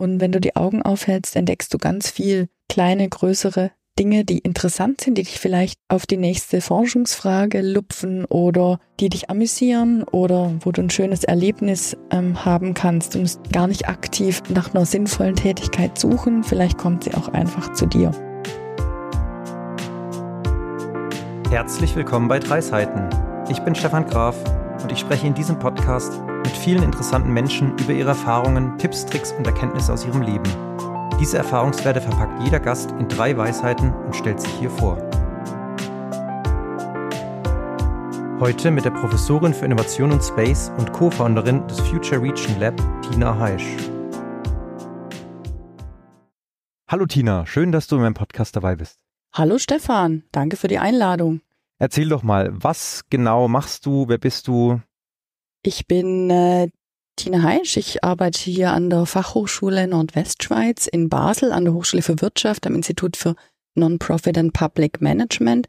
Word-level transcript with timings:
Und 0.00 0.18
wenn 0.18 0.32
du 0.32 0.40
die 0.40 0.56
Augen 0.56 0.80
aufhältst, 0.80 1.36
entdeckst 1.36 1.74
du 1.74 1.76
ganz 1.76 2.08
viel 2.08 2.48
kleine, 2.70 3.06
größere 3.06 3.70
Dinge, 3.98 4.24
die 4.24 4.38
interessant 4.38 5.02
sind, 5.02 5.18
die 5.18 5.24
dich 5.24 5.38
vielleicht 5.38 5.78
auf 5.88 6.06
die 6.06 6.16
nächste 6.16 6.62
Forschungsfrage 6.62 7.60
lupfen 7.60 8.24
oder 8.24 8.80
die 8.98 9.10
dich 9.10 9.28
amüsieren 9.28 10.04
oder 10.04 10.54
wo 10.60 10.72
du 10.72 10.80
ein 10.80 10.88
schönes 10.88 11.24
Erlebnis 11.24 11.98
ähm, 12.10 12.46
haben 12.46 12.72
kannst. 12.72 13.14
Du 13.14 13.18
musst 13.18 13.52
gar 13.52 13.66
nicht 13.66 13.90
aktiv 13.90 14.42
nach 14.48 14.74
einer 14.74 14.86
sinnvollen 14.86 15.36
Tätigkeit 15.36 15.98
suchen, 15.98 16.44
vielleicht 16.44 16.78
kommt 16.78 17.04
sie 17.04 17.12
auch 17.12 17.28
einfach 17.28 17.74
zu 17.74 17.84
dir. 17.84 18.10
Herzlich 21.50 21.94
willkommen 21.94 22.28
bei 22.28 22.38
Drei 22.38 22.62
Seiten. 22.62 23.10
Ich 23.50 23.58
bin 23.58 23.74
Stefan 23.74 24.06
Graf 24.06 24.34
und 24.82 24.90
ich 24.90 24.98
spreche 24.98 25.26
in 25.26 25.34
diesem 25.34 25.58
Podcast 25.58 26.22
mit 26.42 26.56
vielen 26.56 26.82
interessanten 26.82 27.32
Menschen 27.32 27.76
über 27.78 27.92
ihre 27.92 28.10
Erfahrungen, 28.10 28.76
Tipps, 28.78 29.06
Tricks 29.06 29.32
und 29.32 29.46
Erkenntnisse 29.46 29.92
aus 29.92 30.04
ihrem 30.04 30.22
Leben. 30.22 30.50
Diese 31.20 31.38
Erfahrungswerte 31.38 32.00
verpackt 32.00 32.42
jeder 32.42 32.60
Gast 32.60 32.92
in 32.92 33.08
drei 33.08 33.36
Weisheiten 33.36 33.92
und 33.92 34.16
stellt 34.16 34.40
sich 34.40 34.50
hier 34.52 34.70
vor. 34.70 34.96
Heute 38.40 38.70
mit 38.70 38.86
der 38.86 38.90
Professorin 38.90 39.52
für 39.52 39.66
Innovation 39.66 40.12
und 40.12 40.24
Space 40.24 40.72
und 40.78 40.94
Co-Founderin 40.94 41.66
des 41.68 41.78
Future 41.80 42.22
Region 42.22 42.58
Lab, 42.58 42.74
Tina 43.02 43.38
Heisch. 43.38 43.76
Hallo 46.88 47.04
Tina, 47.04 47.44
schön, 47.44 47.70
dass 47.70 47.86
du 47.86 47.96
in 47.96 48.02
meinem 48.02 48.14
Podcast 48.14 48.56
dabei 48.56 48.76
bist. 48.76 48.98
Hallo 49.34 49.58
Stefan, 49.58 50.24
danke 50.32 50.56
für 50.56 50.68
die 50.68 50.78
Einladung. 50.78 51.42
Erzähl 51.78 52.08
doch 52.08 52.22
mal, 52.22 52.50
was 52.52 53.02
genau 53.10 53.46
machst 53.46 53.84
du, 53.86 54.08
wer 54.08 54.18
bist 54.18 54.48
du? 54.48 54.80
Ich 55.62 55.86
bin 55.86 56.30
äh, 56.30 56.70
Tina 57.16 57.42
Heisch. 57.42 57.76
Ich 57.76 58.02
arbeite 58.02 58.50
hier 58.50 58.72
an 58.72 58.88
der 58.88 59.04
Fachhochschule 59.04 59.86
Nordwestschweiz 59.86 60.86
in 60.86 61.10
Basel, 61.10 61.52
an 61.52 61.64
der 61.64 61.74
Hochschule 61.74 62.02
für 62.02 62.20
Wirtschaft, 62.22 62.66
am 62.66 62.74
Institut 62.74 63.16
für 63.16 63.36
Non-Profit 63.74 64.38
and 64.38 64.52
Public 64.54 65.02
Management. 65.02 65.66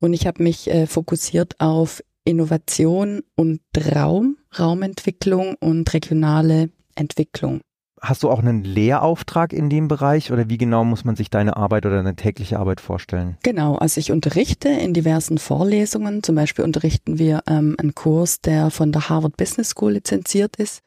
Und 0.00 0.14
ich 0.14 0.26
habe 0.26 0.42
mich 0.42 0.70
äh, 0.70 0.86
fokussiert 0.86 1.60
auf 1.60 2.02
Innovation 2.24 3.22
und 3.36 3.60
Raum, 3.94 4.38
Raumentwicklung 4.58 5.56
und 5.60 5.92
regionale 5.92 6.70
Entwicklung. 6.94 7.60
Hast 8.00 8.22
du 8.22 8.30
auch 8.30 8.38
einen 8.38 8.64
Lehrauftrag 8.64 9.52
in 9.52 9.70
dem 9.70 9.88
Bereich 9.88 10.32
oder 10.32 10.48
wie 10.48 10.58
genau 10.58 10.84
muss 10.84 11.04
man 11.04 11.16
sich 11.16 11.30
deine 11.30 11.56
Arbeit 11.56 11.86
oder 11.86 11.96
deine 11.96 12.16
tägliche 12.16 12.58
Arbeit 12.58 12.80
vorstellen? 12.80 13.36
Genau, 13.42 13.76
also 13.76 13.98
ich 13.98 14.12
unterrichte 14.12 14.68
in 14.68 14.94
diversen 14.94 15.38
Vorlesungen. 15.38 16.22
Zum 16.22 16.34
Beispiel 16.34 16.64
unterrichten 16.64 17.18
wir 17.18 17.42
ähm, 17.46 17.76
einen 17.78 17.94
Kurs, 17.94 18.40
der 18.40 18.70
von 18.70 18.92
der 18.92 19.08
Harvard 19.08 19.36
Business 19.36 19.70
School 19.70 19.92
lizenziert 19.92 20.56
ist. 20.56 20.82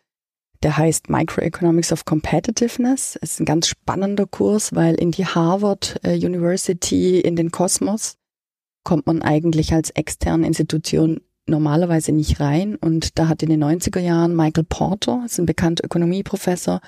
Der 0.64 0.78
heißt 0.78 1.10
Microeconomics 1.10 1.92
of 1.92 2.06
Competitiveness. 2.06 3.18
Es 3.22 3.34
ist 3.34 3.40
ein 3.40 3.46
ganz 3.46 3.68
spannender 3.68 4.28
Kurs, 4.28 4.76
weil 4.76 4.96
in 4.96 5.12
die 5.12 5.26
Harvard 5.26 6.00
äh, 6.04 6.14
University, 6.16 7.20
in 7.20 7.36
den 7.36 7.52
Kosmos, 7.52 8.18
kommt 8.84 9.08
man 9.08 9.22
eigentlich 9.22 9.74
als 9.74 9.90
externe 9.92 10.46
Institution 10.46 11.22
normalerweise 11.48 12.12
nicht 12.12 12.40
rein. 12.40 12.76
Und 12.76 13.18
da 13.18 13.28
hat 13.28 13.42
in 13.42 13.50
den 13.50 13.64
90er 13.64 14.00
Jahren 14.00 14.36
Michael 14.36 14.66
Porter, 14.66 15.24
ist 15.26 15.40
ein 15.40 15.48
bekannter 15.48 15.84
Ökonomieprofessor, 15.86 16.80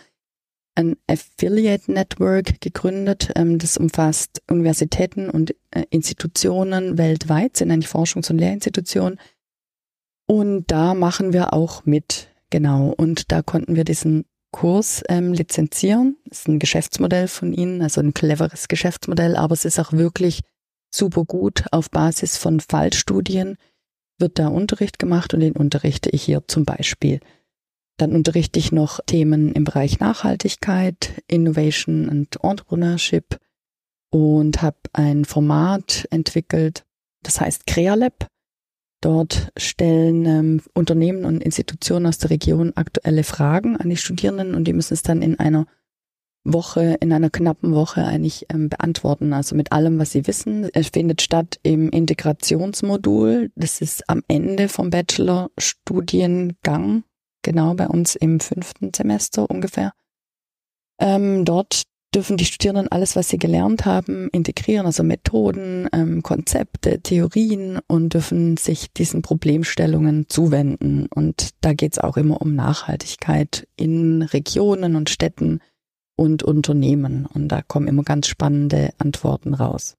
ein 0.75 0.95
Affiliate 1.07 1.91
Network 1.91 2.61
gegründet. 2.61 3.31
Ähm, 3.35 3.59
das 3.59 3.77
umfasst 3.77 4.41
Universitäten 4.49 5.29
und 5.29 5.55
äh, 5.71 5.83
Institutionen 5.89 6.97
weltweit, 6.97 7.57
sind 7.57 7.71
eigentlich 7.71 7.89
Forschungs- 7.89 8.31
und 8.31 8.37
Lehrinstitutionen. 8.37 9.19
Und 10.25 10.65
da 10.71 10.93
machen 10.93 11.33
wir 11.33 11.53
auch 11.53 11.85
mit, 11.85 12.29
genau. 12.49 12.93
Und 12.95 13.31
da 13.31 13.41
konnten 13.41 13.75
wir 13.75 13.83
diesen 13.83 14.25
Kurs 14.51 15.03
ähm, 15.09 15.33
lizenzieren. 15.33 16.17
Das 16.25 16.39
ist 16.39 16.47
ein 16.47 16.59
Geschäftsmodell 16.59 17.27
von 17.27 17.53
ihnen, 17.53 17.81
also 17.81 18.01
ein 18.01 18.13
cleveres 18.13 18.67
Geschäftsmodell, 18.67 19.35
aber 19.35 19.53
es 19.53 19.65
ist 19.65 19.79
auch 19.79 19.93
wirklich 19.93 20.41
super 20.93 21.25
gut 21.25 21.65
auf 21.71 21.89
Basis 21.89 22.37
von 22.37 22.59
Fallstudien 22.59 23.57
wird 24.19 24.39
da 24.39 24.47
Unterricht 24.47 24.99
gemacht 24.99 25.33
und 25.33 25.39
den 25.39 25.53
unterrichte 25.53 26.09
ich 26.09 26.23
hier 26.23 26.43
zum 26.47 26.65
Beispiel. 26.65 27.19
Dann 27.97 28.13
unterrichte 28.13 28.59
ich 28.59 28.71
noch 28.71 28.99
Themen 29.05 29.51
im 29.53 29.65
Bereich 29.65 29.99
Nachhaltigkeit, 29.99 31.21
Innovation 31.27 32.09
und 32.09 32.43
Entrepreneurship 32.43 33.37
und 34.09 34.61
habe 34.61 34.77
ein 34.93 35.25
Format 35.25 36.07
entwickelt, 36.09 36.85
das 37.21 37.41
heißt 37.41 37.67
CreaLab. 37.67 38.27
Dort 39.01 39.51
stellen 39.57 40.25
ähm, 40.25 40.61
Unternehmen 40.73 41.25
und 41.25 41.43
Institutionen 41.43 42.05
aus 42.05 42.19
der 42.19 42.29
Region 42.29 42.71
aktuelle 42.75 43.25
Fragen 43.25 43.75
an 43.75 43.89
die 43.89 43.97
Studierenden 43.97 44.55
und 44.55 44.65
die 44.65 44.73
müssen 44.73 44.93
es 44.93 45.03
dann 45.03 45.21
in 45.21 45.37
einer 45.39 45.65
Woche, 46.45 46.97
in 46.99 47.11
einer 47.11 47.29
knappen 47.29 47.73
Woche 47.73 48.05
eigentlich 48.05 48.45
ähm, 48.49 48.69
beantworten, 48.69 49.33
also 49.33 49.55
mit 49.55 49.71
allem, 49.71 49.97
was 49.99 50.11
sie 50.11 50.27
wissen. 50.27 50.69
Es 50.73 50.89
findet 50.89 51.21
statt 51.21 51.59
im 51.63 51.89
Integrationsmodul. 51.89 53.51
Das 53.55 53.81
ist 53.81 54.07
am 54.09 54.23
Ende 54.27 54.69
vom 54.69 54.89
Bachelor-Studiengang 54.89 57.03
genau 57.43 57.73
bei 57.75 57.87
uns 57.87 58.15
im 58.15 58.39
fünften 58.39 58.91
Semester 58.95 59.49
ungefähr. 59.49 59.93
Ähm, 60.99 61.45
dort 61.45 61.83
dürfen 62.13 62.37
die 62.37 62.45
Studierenden 62.45 62.91
alles, 62.91 63.15
was 63.15 63.29
sie 63.29 63.37
gelernt 63.37 63.85
haben, 63.85 64.29
integrieren, 64.29 64.85
also 64.85 65.03
Methoden, 65.03 65.87
ähm, 65.91 66.21
Konzepte, 66.21 66.99
Theorien 67.01 67.79
und 67.87 68.13
dürfen 68.13 68.57
sich 68.57 68.91
diesen 68.93 69.21
Problemstellungen 69.21 70.27
zuwenden. 70.29 71.07
Und 71.07 71.49
da 71.61 71.73
geht 71.73 71.93
es 71.93 71.99
auch 71.99 72.17
immer 72.17 72.41
um 72.41 72.55
Nachhaltigkeit 72.55 73.67
in 73.75 74.21
Regionen 74.21 74.95
und 74.95 75.09
Städten 75.09 75.59
und 76.15 76.43
Unternehmen. 76.43 77.25
Und 77.25 77.47
da 77.49 77.61
kommen 77.61 77.87
immer 77.87 78.03
ganz 78.03 78.27
spannende 78.27 78.93
Antworten 78.99 79.53
raus. 79.53 79.95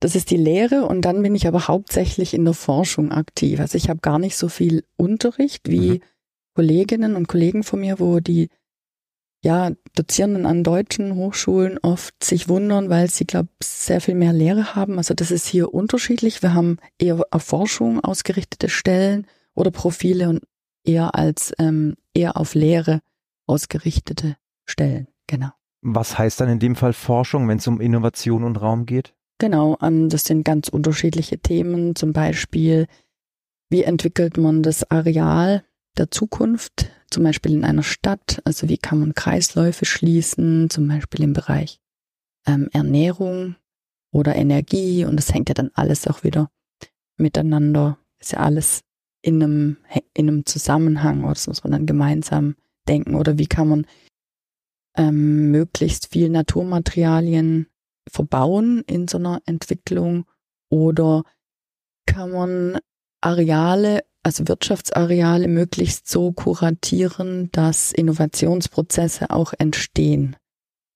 Das 0.00 0.14
ist 0.14 0.30
die 0.30 0.36
Lehre 0.36 0.86
und 0.86 1.02
dann 1.02 1.22
bin 1.22 1.34
ich 1.34 1.48
aber 1.48 1.66
hauptsächlich 1.66 2.32
in 2.32 2.44
der 2.44 2.54
Forschung 2.54 3.10
aktiv. 3.10 3.58
Also 3.58 3.76
ich 3.76 3.88
habe 3.88 3.98
gar 4.00 4.20
nicht 4.20 4.36
so 4.36 4.48
viel 4.48 4.84
Unterricht 4.96 5.68
wie 5.68 5.90
mhm. 5.90 6.00
Kolleginnen 6.58 7.14
und 7.14 7.28
Kollegen 7.28 7.62
von 7.62 7.78
mir, 7.78 8.00
wo 8.00 8.18
die 8.18 8.48
ja, 9.44 9.70
Dozierenden 9.94 10.44
an 10.44 10.64
deutschen 10.64 11.14
Hochschulen 11.14 11.78
oft 11.78 12.24
sich 12.24 12.48
wundern, 12.48 12.90
weil 12.90 13.08
sie, 13.08 13.26
glaube 13.26 13.50
sehr 13.62 14.00
viel 14.00 14.16
mehr 14.16 14.32
Lehre 14.32 14.74
haben. 14.74 14.98
Also 14.98 15.14
das 15.14 15.30
ist 15.30 15.46
hier 15.46 15.72
unterschiedlich. 15.72 16.42
Wir 16.42 16.54
haben 16.54 16.78
eher 16.98 17.24
auf 17.30 17.44
Forschung 17.44 18.00
ausgerichtete 18.00 18.68
Stellen 18.68 19.28
oder 19.54 19.70
Profile 19.70 20.28
und 20.30 20.42
eher 20.82 21.14
als 21.14 21.52
ähm, 21.60 21.94
eher 22.12 22.36
auf 22.36 22.56
Lehre 22.56 23.02
ausgerichtete 23.46 24.34
Stellen. 24.64 25.06
Genau. 25.28 25.50
Was 25.80 26.18
heißt 26.18 26.40
dann 26.40 26.48
in 26.48 26.58
dem 26.58 26.74
Fall 26.74 26.92
Forschung, 26.92 27.46
wenn 27.46 27.58
es 27.58 27.68
um 27.68 27.80
Innovation 27.80 28.42
und 28.42 28.60
Raum 28.60 28.84
geht? 28.84 29.14
Genau, 29.38 29.78
ähm, 29.80 30.08
das 30.08 30.24
sind 30.24 30.42
ganz 30.42 30.66
unterschiedliche 30.66 31.38
Themen. 31.38 31.94
Zum 31.94 32.12
Beispiel, 32.12 32.88
wie 33.70 33.84
entwickelt 33.84 34.38
man 34.38 34.64
das 34.64 34.90
Areal 34.90 35.62
der 35.98 36.10
Zukunft, 36.10 36.90
zum 37.10 37.24
Beispiel 37.24 37.52
in 37.52 37.64
einer 37.64 37.82
Stadt, 37.82 38.40
also 38.44 38.68
wie 38.68 38.78
kann 38.78 39.00
man 39.00 39.14
Kreisläufe 39.14 39.84
schließen, 39.84 40.70
zum 40.70 40.88
Beispiel 40.88 41.24
im 41.24 41.32
Bereich 41.32 41.80
ähm, 42.46 42.68
Ernährung 42.72 43.56
oder 44.12 44.36
Energie. 44.36 45.04
Und 45.04 45.16
das 45.16 45.32
hängt 45.32 45.48
ja 45.48 45.54
dann 45.54 45.70
alles 45.74 46.06
auch 46.06 46.24
wieder 46.24 46.50
miteinander, 47.16 47.98
ist 48.18 48.32
ja 48.32 48.40
alles 48.40 48.82
in 49.22 49.42
einem, 49.42 49.76
in 50.14 50.28
einem 50.28 50.46
Zusammenhang. 50.46 51.24
Oder 51.24 51.34
das 51.34 51.46
muss 51.46 51.64
man 51.64 51.72
dann 51.72 51.86
gemeinsam 51.86 52.56
denken. 52.88 53.14
Oder 53.14 53.38
wie 53.38 53.46
kann 53.46 53.68
man 53.68 53.86
ähm, 54.96 55.50
möglichst 55.50 56.12
viel 56.12 56.28
Naturmaterialien 56.28 57.66
verbauen 58.10 58.82
in 58.86 59.08
so 59.08 59.18
einer 59.18 59.42
Entwicklung? 59.46 60.26
Oder 60.70 61.24
kann 62.06 62.30
man 62.30 62.78
Areale 63.20 64.04
also 64.28 64.46
Wirtschaftsareale 64.46 65.48
möglichst 65.48 66.06
so 66.06 66.32
kuratieren, 66.32 67.48
dass 67.50 67.92
Innovationsprozesse 67.92 69.30
auch 69.30 69.54
entstehen. 69.58 70.36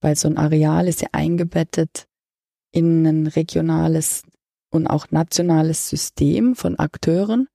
Weil 0.03 0.17
so 0.17 0.29
ein 0.29 0.37
Areal 0.37 0.87
ist 0.87 1.01
ja 1.01 1.09
eingebettet 1.13 2.09
in 2.73 3.07
ein 3.07 3.27
regionales 3.27 4.25
und 4.71 4.87
auch 4.87 5.11
nationales 5.11 5.89
System 5.89 6.55
von 6.55 6.79
Akteuren. 6.79 7.49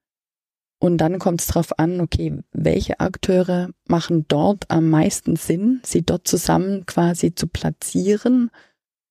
Und 0.80 0.98
dann 0.98 1.20
kommt 1.20 1.42
es 1.42 1.48
darauf 1.48 1.78
an, 1.78 2.02
okay, 2.02 2.40
welche 2.52 3.00
Akteure 3.00 3.70
machen 3.88 4.26
dort 4.28 4.72
am 4.72 4.90
meisten 4.90 5.36
Sinn, 5.36 5.80
sie 5.86 6.02
dort 6.02 6.28
zusammen 6.28 6.88
quasi 6.88 7.36
zu 7.36 7.46
platzieren 7.46 8.50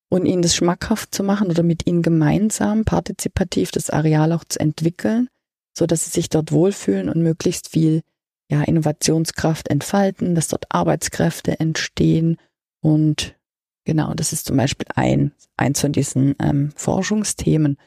und 0.09 0.27
ihnen 0.27 0.43
das 0.43 0.57
schmackhaft 0.57 1.15
zu 1.15 1.23
machen 1.23 1.47
oder 1.49 1.63
mit 1.63 1.87
ihnen 1.87 2.03
gemeinsam 2.03 2.85
partizipativ 2.85 3.71
das 3.71 3.89
Areal 3.89 4.33
auch 4.33 4.45
zu 4.45 4.59
entwickeln 4.59 5.29
so 5.77 5.87
dass 5.87 6.05
sie 6.05 6.11
sich 6.11 6.29
dort 6.29 6.53
wohlfühlen 6.53 7.09
und 7.09 7.23
möglichst 7.23 7.69
viel 7.69 8.03
ja, 8.51 8.63
Innovationskraft 8.63 9.69
entfalten, 9.69 10.35
dass 10.35 10.49
dort 10.49 10.67
Arbeitskräfte 10.71 11.59
entstehen 11.59 12.37
und 12.81 13.37
genau, 13.85 14.15
das 14.15 14.33
ist 14.33 14.47
zum 14.47 14.57
Beispiel 14.57 14.87
ein, 14.95 15.33
eins 15.57 15.81
von 15.81 15.93
diesen 15.93 16.37
ähm, 16.41 16.73
Forschungsthemen. 16.77 17.79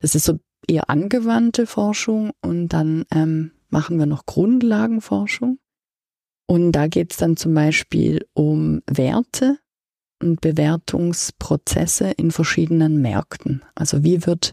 Das 0.00 0.14
ist 0.14 0.24
so 0.24 0.38
eher 0.68 0.88
angewandte 0.90 1.66
Forschung 1.66 2.32
und 2.40 2.68
dann 2.68 3.04
ähm, 3.12 3.52
machen 3.68 3.98
wir 3.98 4.06
noch 4.06 4.26
Grundlagenforschung. 4.26 5.58
Und 6.46 6.72
da 6.72 6.86
geht 6.86 7.12
es 7.12 7.18
dann 7.18 7.36
zum 7.36 7.52
Beispiel 7.54 8.26
um 8.32 8.80
Werte 8.86 9.58
und 10.22 10.40
Bewertungsprozesse 10.40 12.10
in 12.12 12.30
verschiedenen 12.30 13.00
Märkten. 13.02 13.62
Also 13.74 14.02
wie 14.02 14.26
wird 14.26 14.52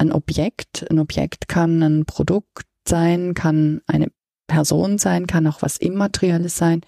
ein 0.00 0.12
Objekt, 0.12 0.90
ein 0.90 0.98
Objekt 0.98 1.46
kann 1.46 1.82
ein 1.82 2.06
Produkt 2.06 2.66
sein, 2.88 3.34
kann 3.34 3.82
eine 3.86 4.10
Person 4.46 4.96
sein, 4.96 5.26
kann 5.26 5.46
auch 5.46 5.60
was 5.60 5.76
Immaterielles 5.76 6.56
sein 6.56 6.80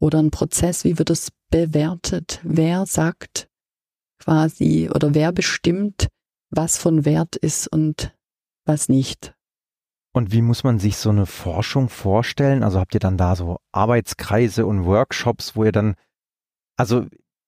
oder 0.00 0.20
ein 0.20 0.30
Prozess, 0.30 0.84
wie 0.84 0.98
wird 0.98 1.10
es 1.10 1.32
bewertet? 1.50 2.40
Wer 2.44 2.86
sagt 2.86 3.48
quasi 4.22 4.88
oder 4.88 5.14
wer 5.14 5.32
bestimmt, 5.32 6.08
was 6.50 6.78
von 6.78 7.04
Wert 7.04 7.34
ist 7.34 7.66
und 7.66 8.14
was 8.64 8.88
nicht? 8.88 9.34
Und 10.12 10.30
wie 10.30 10.42
muss 10.42 10.62
man 10.62 10.78
sich 10.78 10.96
so 10.96 11.10
eine 11.10 11.26
Forschung 11.26 11.88
vorstellen? 11.88 12.62
Also 12.62 12.78
habt 12.78 12.94
ihr 12.94 13.00
dann 13.00 13.18
da 13.18 13.34
so 13.34 13.58
Arbeitskreise 13.72 14.64
und 14.64 14.84
Workshops, 14.84 15.56
wo 15.56 15.64
ihr 15.64 15.72
dann, 15.72 15.96
also 16.76 17.06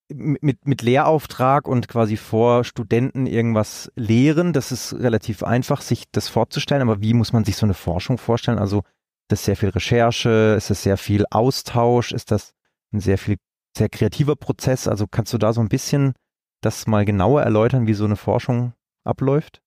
mit, 0.08 0.66
mit 0.66 0.82
Lehrauftrag 0.82 1.66
und 1.66 1.88
quasi 1.88 2.16
vor 2.16 2.64
Studenten 2.64 3.26
irgendwas 3.26 3.90
lehren, 3.96 4.52
das 4.52 4.72
ist 4.72 4.94
relativ 4.94 5.42
einfach, 5.42 5.80
sich 5.80 6.04
das 6.12 6.28
vorzustellen. 6.28 6.82
Aber 6.82 7.00
wie 7.00 7.14
muss 7.14 7.32
man 7.32 7.44
sich 7.44 7.56
so 7.56 7.66
eine 7.66 7.74
Forschung 7.74 8.18
vorstellen? 8.18 8.58
Also 8.58 8.78
ist 8.78 8.84
das 9.28 9.44
sehr 9.44 9.56
viel 9.56 9.70
Recherche? 9.70 10.54
Ist 10.56 10.70
das 10.70 10.82
sehr 10.82 10.96
viel 10.96 11.24
Austausch? 11.30 12.12
Ist 12.12 12.30
das 12.30 12.54
ein 12.92 13.00
sehr 13.00 13.18
viel, 13.18 13.36
sehr 13.76 13.88
kreativer 13.88 14.36
Prozess? 14.36 14.86
Also 14.86 15.06
kannst 15.06 15.32
du 15.32 15.38
da 15.38 15.52
so 15.52 15.60
ein 15.60 15.68
bisschen 15.68 16.14
das 16.60 16.86
mal 16.86 17.04
genauer 17.04 17.42
erläutern, 17.42 17.86
wie 17.86 17.94
so 17.94 18.04
eine 18.04 18.16
Forschung 18.16 18.72
abläuft? 19.04 19.60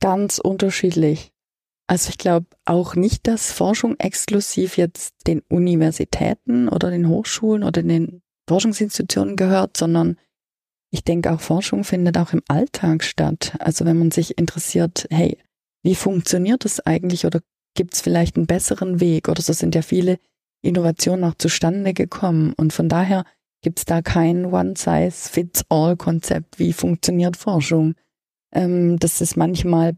Ganz 0.00 0.38
unterschiedlich. 0.38 1.32
Also 1.88 2.10
ich 2.10 2.18
glaube 2.18 2.46
auch 2.66 2.94
nicht, 2.94 3.26
dass 3.26 3.50
Forschung 3.50 3.96
exklusiv 3.98 4.76
jetzt 4.76 5.26
den 5.26 5.40
Universitäten 5.48 6.68
oder 6.68 6.90
den 6.90 7.08
Hochschulen 7.08 7.64
oder 7.64 7.82
den 7.82 8.22
Forschungsinstitutionen 8.48 9.36
gehört, 9.36 9.76
sondern 9.76 10.16
ich 10.90 11.04
denke 11.04 11.32
auch 11.32 11.40
Forschung 11.40 11.84
findet 11.84 12.18
auch 12.18 12.32
im 12.32 12.42
Alltag 12.48 13.04
statt. 13.04 13.54
Also 13.58 13.84
wenn 13.84 13.98
man 13.98 14.10
sich 14.10 14.38
interessiert, 14.38 15.06
hey, 15.10 15.36
wie 15.82 15.94
funktioniert 15.94 16.64
das 16.64 16.80
eigentlich 16.80 17.26
oder 17.26 17.40
gibt 17.74 17.92
es 17.94 18.00
vielleicht 18.00 18.36
einen 18.36 18.46
besseren 18.46 19.00
Weg 19.00 19.28
oder 19.28 19.42
so 19.42 19.52
sind 19.52 19.74
ja 19.74 19.82
viele 19.82 20.18
Innovationen 20.62 21.24
auch 21.24 21.34
zustande 21.34 21.92
gekommen 21.92 22.54
und 22.56 22.72
von 22.72 22.88
daher 22.88 23.24
gibt 23.62 23.80
es 23.80 23.84
da 23.84 24.00
kein 24.02 24.46
One-Size-Fits-All-Konzept, 24.46 26.58
wie 26.58 26.72
funktioniert 26.72 27.36
Forschung. 27.36 27.94
Ähm, 28.52 28.98
das 28.98 29.20
ist 29.20 29.36
manchmal 29.36 29.96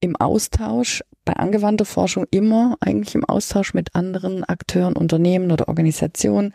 im 0.00 0.14
Austausch, 0.16 1.02
bei 1.24 1.34
angewandter 1.34 1.84
Forschung 1.84 2.26
immer 2.30 2.76
eigentlich 2.80 3.14
im 3.14 3.24
Austausch 3.24 3.74
mit 3.74 3.94
anderen 3.94 4.42
Akteuren, 4.44 4.96
Unternehmen 4.96 5.50
oder 5.50 5.68
Organisationen 5.68 6.54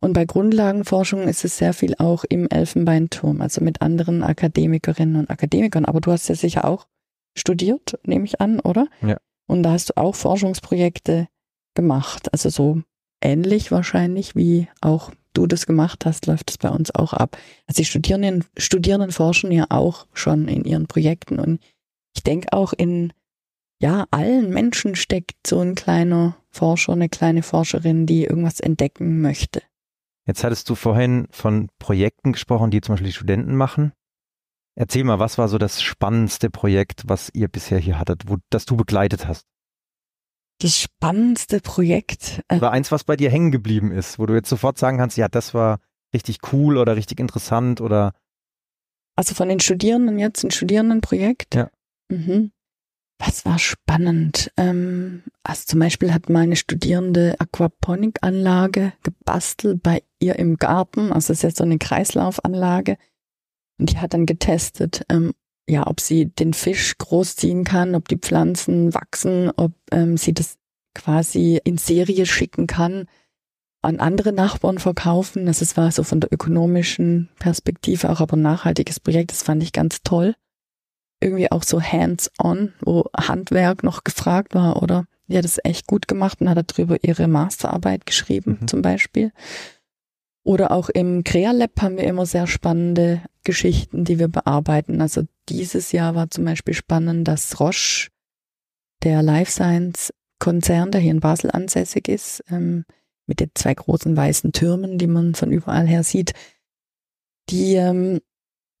und 0.00 0.12
bei 0.12 0.26
Grundlagenforschung 0.26 1.28
ist 1.28 1.44
es 1.44 1.56
sehr 1.56 1.72
viel 1.72 1.94
auch 1.98 2.24
im 2.28 2.48
Elfenbeinturm, 2.48 3.40
also 3.40 3.62
mit 3.62 3.80
anderen 3.80 4.22
Akademikerinnen 4.22 5.16
und 5.16 5.30
Akademikern. 5.30 5.86
Aber 5.86 6.00
du 6.00 6.12
hast 6.12 6.28
ja 6.28 6.34
sicher 6.34 6.66
auch 6.66 6.86
studiert, 7.36 7.98
nehme 8.04 8.24
ich 8.26 8.40
an, 8.40 8.60
oder? 8.60 8.88
Ja. 9.00 9.16
Und 9.46 9.62
da 9.62 9.72
hast 9.72 9.90
du 9.90 9.96
auch 9.96 10.14
Forschungsprojekte 10.14 11.28
gemacht. 11.74 12.32
Also 12.32 12.50
so 12.50 12.82
ähnlich 13.22 13.70
wahrscheinlich, 13.70 14.36
wie 14.36 14.68
auch 14.80 15.10
du 15.32 15.46
das 15.46 15.66
gemacht 15.66 16.06
hast, 16.06 16.26
läuft 16.26 16.50
es 16.50 16.58
bei 16.58 16.68
uns 16.68 16.94
auch 16.94 17.12
ab. 17.12 17.36
Also 17.66 17.78
die 17.80 17.86
Studierenden, 17.86 18.44
Studierenden 18.56 19.10
forschen 19.10 19.50
ja 19.52 19.66
auch 19.70 20.06
schon 20.12 20.48
in 20.48 20.64
ihren 20.64 20.86
Projekten. 20.86 21.38
Und 21.38 21.60
ich 22.14 22.22
denke 22.22 22.52
auch 22.52 22.72
in 22.72 23.12
ja, 23.80 24.06
allen 24.10 24.50
Menschen 24.50 24.94
steckt 24.96 25.46
so 25.46 25.60
ein 25.60 25.74
kleiner 25.74 26.36
Forscher, 26.50 26.92
eine 26.92 27.08
kleine 27.08 27.42
Forscherin, 27.42 28.06
die 28.06 28.24
irgendwas 28.24 28.60
entdecken 28.60 29.20
möchte. 29.20 29.62
Jetzt 30.26 30.42
hattest 30.42 30.68
du 30.70 30.74
vorhin 30.74 31.26
von 31.30 31.68
Projekten 31.78 32.32
gesprochen, 32.32 32.70
die 32.70 32.80
zum 32.80 32.94
Beispiel 32.94 33.08
die 33.08 33.14
Studenten 33.14 33.56
machen. 33.56 33.92
Erzähl 34.76 35.04
mal, 35.04 35.18
was 35.18 35.38
war 35.38 35.48
so 35.48 35.58
das 35.58 35.82
spannendste 35.82 36.50
Projekt, 36.50 37.02
was 37.06 37.30
ihr 37.32 37.48
bisher 37.48 37.78
hier 37.78 37.98
hattet, 37.98 38.28
wo, 38.28 38.38
das 38.50 38.64
du 38.64 38.76
begleitet 38.76 39.28
hast? 39.28 39.46
Das 40.60 40.78
spannendste 40.78 41.60
Projekt. 41.60 42.42
Äh 42.48 42.56
oder 42.56 42.70
eins, 42.70 42.90
was 42.90 43.04
bei 43.04 43.16
dir 43.16 43.30
hängen 43.30 43.52
geblieben 43.52 43.92
ist, 43.92 44.18
wo 44.18 44.26
du 44.26 44.34
jetzt 44.34 44.48
sofort 44.48 44.78
sagen 44.78 44.98
kannst, 44.98 45.16
ja, 45.16 45.28
das 45.28 45.52
war 45.52 45.80
richtig 46.14 46.38
cool 46.52 46.78
oder 46.78 46.96
richtig 46.96 47.20
interessant 47.20 47.80
oder. 47.80 48.12
Also 49.16 49.34
von 49.34 49.48
den 49.48 49.60
Studierenden 49.60 50.18
jetzt 50.18 50.42
ein 50.42 50.50
Studierendenprojekt? 50.50 51.54
Ja. 51.54 51.70
Mhm. 52.08 52.52
Was 53.18 53.44
war 53.44 53.58
spannend? 53.58 54.50
Ähm, 54.56 55.22
also 55.44 55.62
zum 55.66 55.80
Beispiel 55.80 56.12
hat 56.12 56.28
meine 56.28 56.56
Studierende 56.56 57.36
Aquaponic-Anlage 57.38 58.92
gebastelt 59.02 59.82
bei 59.82 60.02
ihr 60.18 60.36
im 60.36 60.56
Garten. 60.56 61.12
Also 61.12 61.32
es 61.32 61.38
ist 61.38 61.42
jetzt 61.42 61.58
so 61.58 61.64
eine 61.64 61.78
Kreislaufanlage. 61.78 62.96
Und 63.78 63.92
die 63.92 63.98
hat 63.98 64.14
dann 64.14 64.26
getestet, 64.26 65.04
ähm, 65.08 65.32
ja, 65.68 65.86
ob 65.86 66.00
sie 66.00 66.26
den 66.26 66.54
Fisch 66.54 66.96
großziehen 66.98 67.64
kann, 67.64 67.94
ob 67.94 68.08
die 68.08 68.18
Pflanzen 68.18 68.94
wachsen, 68.94 69.50
ob 69.56 69.72
ähm, 69.92 70.16
sie 70.16 70.34
das 70.34 70.58
quasi 70.94 71.60
in 71.64 71.78
Serie 71.78 72.26
schicken 72.26 72.66
kann, 72.66 73.06
an 73.82 74.00
andere 74.00 74.32
Nachbarn 74.32 74.78
verkaufen. 74.78 75.46
Das 75.46 75.76
war 75.76 75.90
so 75.90 76.02
von 76.02 76.20
der 76.20 76.32
ökonomischen 76.32 77.30
Perspektive 77.38 78.10
auch 78.10 78.20
aber 78.20 78.36
ein 78.36 78.42
nachhaltiges 78.42 79.00
Projekt. 79.00 79.32
Das 79.32 79.42
fand 79.42 79.62
ich 79.62 79.72
ganz 79.72 80.02
toll 80.02 80.34
irgendwie 81.24 81.50
auch 81.50 81.62
so 81.62 81.80
hands-on, 81.80 82.72
wo 82.80 83.06
Handwerk 83.16 83.82
noch 83.82 84.04
gefragt 84.04 84.54
war, 84.54 84.82
oder? 84.82 85.06
Die 85.26 85.38
hat 85.38 85.44
es 85.44 85.58
echt 85.64 85.86
gut 85.86 86.06
gemacht 86.06 86.40
und 86.40 86.50
hat 86.50 86.72
darüber 86.72 87.02
ihre 87.02 87.26
Masterarbeit 87.28 88.06
geschrieben, 88.06 88.58
mhm. 88.60 88.68
zum 88.68 88.82
Beispiel. 88.82 89.32
Oder 90.44 90.70
auch 90.70 90.90
im 90.90 91.24
Crea-Lab 91.24 91.80
haben 91.80 91.96
wir 91.96 92.04
immer 92.04 92.26
sehr 92.26 92.46
spannende 92.46 93.22
Geschichten, 93.44 94.04
die 94.04 94.18
wir 94.18 94.28
bearbeiten. 94.28 95.00
Also 95.00 95.22
dieses 95.48 95.92
Jahr 95.92 96.14
war 96.14 96.30
zum 96.30 96.44
Beispiel 96.44 96.74
spannend, 96.74 97.26
dass 97.26 97.58
Roche, 97.58 98.10
der 99.02 99.22
Life 99.22 99.50
Science 99.50 100.12
Konzern, 100.38 100.90
der 100.90 101.00
hier 101.00 101.12
in 101.12 101.20
Basel 101.20 101.50
ansässig 101.50 102.08
ist, 102.08 102.44
ähm, 102.50 102.84
mit 103.26 103.40
den 103.40 103.50
zwei 103.54 103.72
großen 103.72 104.14
weißen 104.14 104.52
Türmen, 104.52 104.98
die 104.98 105.06
man 105.06 105.34
von 105.34 105.50
überall 105.50 105.86
her 105.86 106.02
sieht, 106.02 106.34
die 107.48 107.74
ähm, 107.76 108.20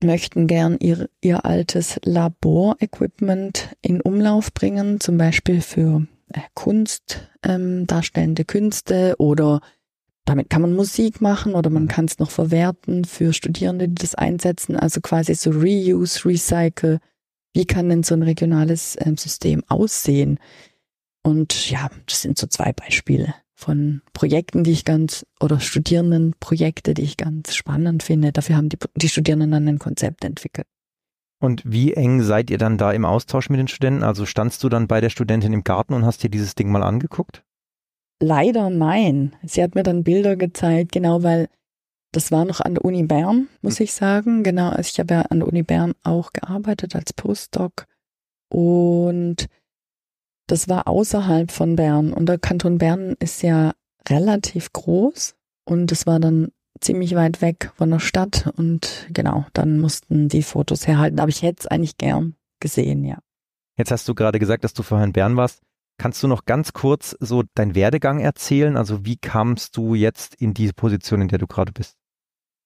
möchten 0.04 0.46
gern 0.46 0.78
ihr, 0.78 1.08
ihr 1.20 1.44
altes 1.44 1.98
Laborequipment 2.04 3.74
in 3.82 4.00
Umlauf 4.00 4.52
bringen, 4.52 5.00
zum 5.00 5.18
Beispiel 5.18 5.60
für 5.60 6.06
äh, 6.32 6.40
Kunst, 6.54 7.28
ähm, 7.42 7.86
darstellende 7.86 8.44
Künste 8.44 9.14
oder 9.18 9.60
damit 10.24 10.48
kann 10.48 10.62
man 10.62 10.74
Musik 10.74 11.20
machen 11.20 11.54
oder 11.54 11.68
man 11.68 11.88
kann 11.88 12.06
es 12.06 12.18
noch 12.18 12.30
verwerten 12.30 13.04
für 13.04 13.32
Studierende, 13.32 13.88
die 13.88 13.96
das 13.96 14.14
einsetzen. 14.14 14.76
Also 14.76 15.00
quasi 15.00 15.34
so 15.34 15.50
Reuse, 15.50 16.24
Recycle. 16.24 17.00
Wie 17.52 17.66
kann 17.66 17.88
denn 17.88 18.02
so 18.02 18.14
ein 18.14 18.22
regionales 18.22 18.96
ähm, 19.00 19.16
System 19.16 19.62
aussehen? 19.68 20.38
Und 21.22 21.70
ja, 21.70 21.90
das 22.06 22.22
sind 22.22 22.38
so 22.38 22.46
zwei 22.46 22.72
Beispiele 22.72 23.34
von 23.64 24.02
Projekten, 24.12 24.62
die 24.62 24.72
ich 24.72 24.84
ganz, 24.84 25.24
oder 25.40 25.58
Studierendenprojekte, 25.58 26.92
die 26.92 27.02
ich 27.02 27.16
ganz 27.16 27.54
spannend 27.54 28.02
finde. 28.02 28.30
Dafür 28.30 28.56
haben 28.56 28.68
die, 28.68 28.76
die 28.94 29.08
Studierenden 29.08 29.52
dann 29.52 29.66
ein 29.66 29.78
Konzept 29.78 30.24
entwickelt. 30.24 30.66
Und 31.40 31.62
wie 31.64 31.94
eng 31.94 32.22
seid 32.22 32.50
ihr 32.50 32.58
dann 32.58 32.78
da 32.78 32.92
im 32.92 33.04
Austausch 33.04 33.48
mit 33.48 33.58
den 33.58 33.68
Studenten? 33.68 34.02
Also 34.02 34.26
standst 34.26 34.62
du 34.62 34.68
dann 34.68 34.86
bei 34.86 35.00
der 35.00 35.10
Studentin 35.10 35.52
im 35.52 35.64
Garten 35.64 35.94
und 35.94 36.04
hast 36.04 36.22
dir 36.22 36.30
dieses 36.30 36.54
Ding 36.54 36.70
mal 36.70 36.82
angeguckt? 36.82 37.42
Leider 38.20 38.70
nein. 38.70 39.34
Sie 39.42 39.62
hat 39.62 39.74
mir 39.74 39.82
dann 39.82 40.04
Bilder 40.04 40.36
gezeigt, 40.36 40.92
genau 40.92 41.22
weil 41.22 41.48
das 42.12 42.30
war 42.30 42.44
noch 42.44 42.60
an 42.60 42.74
der 42.74 42.84
Uni 42.84 43.02
Bern, 43.02 43.48
muss 43.62 43.78
hm. 43.78 43.84
ich 43.84 43.92
sagen. 43.92 44.42
Genau, 44.42 44.68
also 44.68 44.88
ich 44.92 45.00
habe 45.00 45.14
ja 45.14 45.22
an 45.22 45.40
der 45.40 45.48
Uni 45.48 45.62
Bern 45.62 45.94
auch 46.02 46.32
gearbeitet 46.32 46.94
als 46.94 47.12
Postdoc 47.12 47.86
und 48.48 49.48
das 50.46 50.68
war 50.68 50.88
außerhalb 50.88 51.50
von 51.50 51.76
Bern 51.76 52.12
und 52.12 52.26
der 52.26 52.38
Kanton 52.38 52.78
Bern 52.78 53.16
ist 53.18 53.42
ja 53.42 53.72
relativ 54.08 54.72
groß 54.72 55.34
und 55.64 55.90
es 55.92 56.06
war 56.06 56.20
dann 56.20 56.52
ziemlich 56.80 57.14
weit 57.14 57.40
weg 57.40 57.72
von 57.76 57.90
der 57.90 58.00
Stadt 58.00 58.52
und 58.56 59.06
genau, 59.10 59.46
dann 59.52 59.78
mussten 59.78 60.28
die 60.28 60.42
Fotos 60.42 60.86
herhalten. 60.86 61.20
Aber 61.20 61.28
ich 61.28 61.42
hätte 61.42 61.60
es 61.60 61.66
eigentlich 61.66 61.96
gern 61.96 62.34
gesehen, 62.60 63.04
ja. 63.04 63.18
Jetzt 63.76 63.90
hast 63.90 64.06
du 64.08 64.14
gerade 64.14 64.38
gesagt, 64.38 64.64
dass 64.64 64.74
du 64.74 64.82
vorher 64.82 65.06
in 65.06 65.12
Bern 65.12 65.36
warst. 65.36 65.62
Kannst 65.96 66.22
du 66.22 66.28
noch 66.28 66.44
ganz 66.44 66.72
kurz 66.72 67.16
so 67.20 67.44
deinen 67.54 67.74
Werdegang 67.74 68.20
erzählen? 68.20 68.76
Also 68.76 69.04
wie 69.04 69.16
kamst 69.16 69.76
du 69.76 69.94
jetzt 69.94 70.34
in 70.34 70.54
diese 70.54 70.74
Position, 70.74 71.22
in 71.22 71.28
der 71.28 71.38
du 71.38 71.46
gerade 71.46 71.72
bist? 71.72 71.96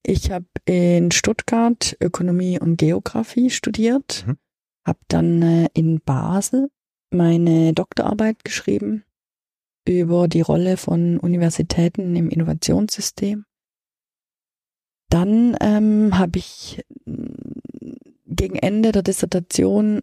Ich 0.02 0.30
habe 0.30 0.46
in 0.64 1.10
Stuttgart 1.10 1.96
Ökonomie 2.00 2.58
und 2.58 2.76
Geografie 2.76 3.50
studiert, 3.50 4.24
mhm. 4.26 4.38
habe 4.86 4.98
dann 5.08 5.42
äh, 5.42 5.68
in 5.74 6.00
Basel 6.00 6.70
meine 7.10 7.72
Doktorarbeit 7.72 8.44
geschrieben 8.44 9.04
über 9.86 10.28
die 10.28 10.42
Rolle 10.42 10.76
von 10.76 11.18
Universitäten 11.18 12.14
im 12.14 12.28
Innovationssystem. 12.28 13.44
Dann 15.08 15.56
ähm, 15.60 16.18
habe 16.18 16.38
ich 16.38 16.84
mm, 17.06 17.94
gegen 18.26 18.56
Ende 18.56 18.92
der 18.92 19.02
Dissertation 19.02 20.00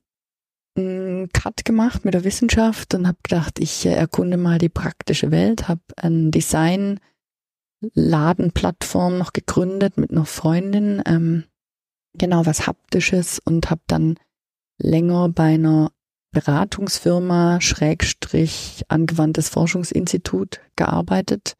einen 0.75 1.29
Cut 1.29 1.63
gemacht 1.63 2.03
mit 2.03 2.13
der 2.13 2.23
Wissenschaft 2.23 2.93
und 2.95 3.07
habe 3.07 3.19
gedacht, 3.23 3.59
ich 3.59 3.85
äh, 3.85 3.93
erkunde 3.93 4.37
mal 4.37 4.57
die 4.57 4.69
praktische 4.69 5.31
Welt, 5.31 5.67
habe 5.67 5.81
ein 5.97 6.31
Design 6.31 6.99
Ladenplattform 7.93 9.17
noch 9.17 9.33
gegründet 9.33 9.97
mit 9.97 10.11
einer 10.11 10.25
Freundin, 10.25 11.03
ähm, 11.05 11.43
genau 12.17 12.45
was 12.45 12.67
haptisches 12.67 13.39
und 13.39 13.69
habe 13.69 13.81
dann 13.87 14.17
länger 14.77 15.29
bei 15.29 15.53
einer 15.53 15.91
Beratungsfirma 16.35 17.61
Schrägstrich 17.61 18.83
angewandtes 18.89 19.47
Forschungsinstitut 19.47 20.59
gearbeitet 20.75 21.53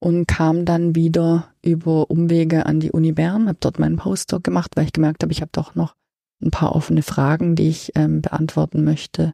und 0.00 0.26
kam 0.26 0.64
dann 0.64 0.94
wieder 0.96 1.52
über 1.62 2.10
Umwege 2.10 2.64
an 2.64 2.80
die 2.80 2.90
Uni 2.90 3.12
Bern, 3.12 3.48
habe 3.48 3.58
dort 3.60 3.78
meinen 3.78 3.98
Postdoc 3.98 4.42
gemacht, 4.42 4.72
weil 4.74 4.86
ich 4.86 4.94
gemerkt 4.94 5.22
habe, 5.22 5.30
ich 5.30 5.42
habe 5.42 5.50
doch 5.52 5.74
noch 5.74 5.94
ein 6.42 6.50
paar 6.50 6.74
offene 6.74 7.02
Fragen, 7.02 7.54
die 7.54 7.68
ich 7.68 7.92
ähm, 7.94 8.22
beantworten 8.22 8.82
möchte. 8.82 9.32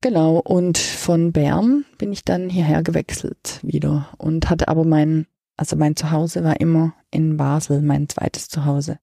Genau, 0.00 0.38
und 0.38 0.76
von 0.76 1.30
Bern 1.32 1.84
bin 1.98 2.12
ich 2.12 2.24
dann 2.24 2.50
hierher 2.50 2.82
gewechselt 2.82 3.60
wieder 3.62 4.08
und 4.18 4.50
hatte 4.50 4.66
aber 4.66 4.84
mein, 4.84 5.28
also 5.56 5.76
mein 5.76 5.94
Zuhause 5.94 6.42
war 6.42 6.60
immer 6.60 6.94
in 7.12 7.36
Basel, 7.36 7.82
mein 7.82 8.08
zweites 8.08 8.48
Zuhause. 8.48 8.98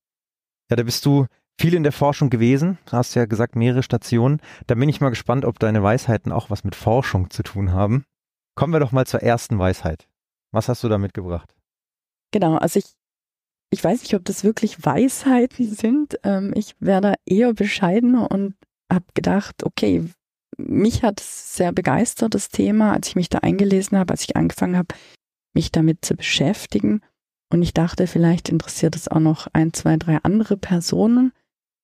Ja, 0.70 0.76
da 0.76 0.84
bist 0.84 1.06
du 1.06 1.26
viel 1.60 1.74
in 1.74 1.84
der 1.84 1.92
Forschung 1.92 2.30
gewesen. 2.30 2.78
Du 2.86 2.94
hast 2.94 3.16
ja 3.16 3.26
gesagt, 3.26 3.56
mehrere 3.56 3.84
Stationen. 3.84 4.42
Da 4.68 4.76
bin 4.76 4.88
ich 4.88 5.02
mal 5.02 5.10
gespannt, 5.10 5.44
ob 5.44 5.60
deine 5.60 5.84
Weisheiten 5.84 6.32
auch 6.32 6.50
was 6.50 6.64
mit 6.64 6.76
Forschung 6.76 7.30
zu 7.30 7.44
tun 7.44 7.74
haben. 7.74 8.06
Kommen 8.56 8.72
wir 8.74 8.80
doch 8.80 8.94
mal 8.94 9.06
zur 9.06 9.22
ersten 9.22 9.60
Weisheit. 9.60 10.08
Was 10.52 10.70
hast 10.70 10.84
du 10.84 10.90
da 10.90 10.98
mitgebracht? 10.98 11.54
Genau, 12.32 12.56
also 12.56 12.80
ich, 12.80 12.86
ich 13.72 13.84
weiß 13.84 14.02
nicht, 14.02 14.16
ob 14.16 14.24
das 14.24 14.44
wirklich 14.44 14.86
Weisheiten 14.86 15.70
sind. 15.70 16.18
Ähm, 16.24 16.54
ich 16.56 16.76
wäre 16.80 17.02
da 17.02 17.14
eher 17.26 17.54
bescheidener 17.54 18.32
und 18.32 18.56
habe 18.92 19.06
gedacht, 19.14 19.64
okay, 19.64 20.06
mich 20.58 21.04
hat 21.04 21.20
es 21.20 21.56
sehr 21.56 21.72
begeistert, 21.72 22.36
das 22.36 22.50
Thema, 22.50 22.94
als 22.94 23.10
ich 23.10 23.16
mich 23.16 23.30
da 23.30 23.40
eingelesen 23.40 23.98
habe, 23.98 24.12
als 24.12 24.24
ich 24.24 24.36
angefangen 24.36 24.78
habe, 24.78 24.96
mich 25.54 25.72
damit 25.72 26.06
zu 26.06 26.16
beschäftigen. 26.16 27.02
Und 27.52 27.64
ich 27.64 27.74
dachte, 27.74 28.08
vielleicht 28.08 28.50
interessiert 28.50 28.96
es 28.96 29.08
auch 29.08 29.20
noch 29.20 29.48
ein, 29.54 29.74
zwei, 29.74 29.98
drei 29.98 30.20
andere 30.24 30.56
Personen. 30.56 31.34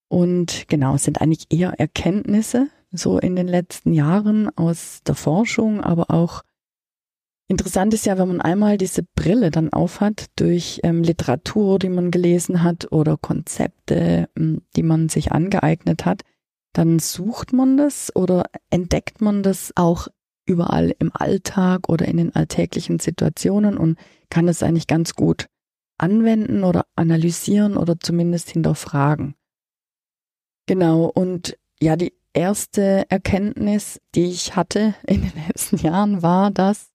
Und 0.08 0.68
genau, 0.68 0.96
es 0.96 1.04
sind 1.04 1.22
eigentlich 1.22 1.48
eher 1.50 1.80
Erkenntnisse 1.80 2.68
so 2.92 3.18
in 3.20 3.36
den 3.36 3.48
letzten 3.48 3.94
Jahren 3.94 4.50
aus 4.58 5.02
der 5.06 5.16
Forschung, 5.16 5.82
aber 5.82 6.12
auch 6.12 6.44
interessant 7.48 7.94
ist 7.94 8.06
ja, 8.06 8.18
wenn 8.18 8.28
man 8.28 8.42
einmal 8.42 8.78
diese 8.78 9.04
Brille 9.04 9.52
dann 9.52 9.72
aufhat 9.72 10.28
durch 10.36 10.80
ähm, 10.84 11.04
Literatur, 11.04 11.80
die 11.80 11.90
man 11.90 12.12
gelesen 12.12 12.64
hat 12.64 12.92
oder 12.92 13.18
Konzepte, 13.18 14.30
ähm, 14.38 14.62
die 14.76 14.84
man 14.84 15.10
sich 15.10 15.32
angeeignet 15.32 16.06
hat, 16.06 16.22
dann 16.74 17.00
sucht 17.00 17.54
man 17.54 17.78
das 17.78 18.16
oder 18.16 18.46
entdeckt 18.70 19.22
man 19.22 19.44
das 19.44 19.72
auch 19.76 20.08
überall 20.46 20.94
im 21.00 21.12
Alltag 21.14 21.90
oder 21.90 22.06
in 22.08 22.18
den 22.18 22.36
alltäglichen 22.36 23.00
Situationen 23.00 23.78
und 23.78 23.98
kann 24.30 24.48
es 24.48 24.62
eigentlich 24.62 24.88
ganz 24.88 25.16
gut 25.16 25.48
anwenden 25.98 26.64
oder 26.64 26.86
analysieren 26.96 27.78
oder 27.78 28.00
zumindest 28.00 28.52
hinterfragen. 28.52 29.36
Genau, 30.68 31.06
und 31.06 31.58
ja, 31.80 31.96
die 31.96 32.14
erste 32.34 33.10
Erkenntnis, 33.10 34.02
die 34.14 34.26
ich 34.26 34.56
hatte 34.56 34.96
in 35.06 35.22
den 35.22 35.34
letzten 35.48 35.78
Jahren, 35.78 36.22
war, 36.22 36.52
dass, 36.52 36.92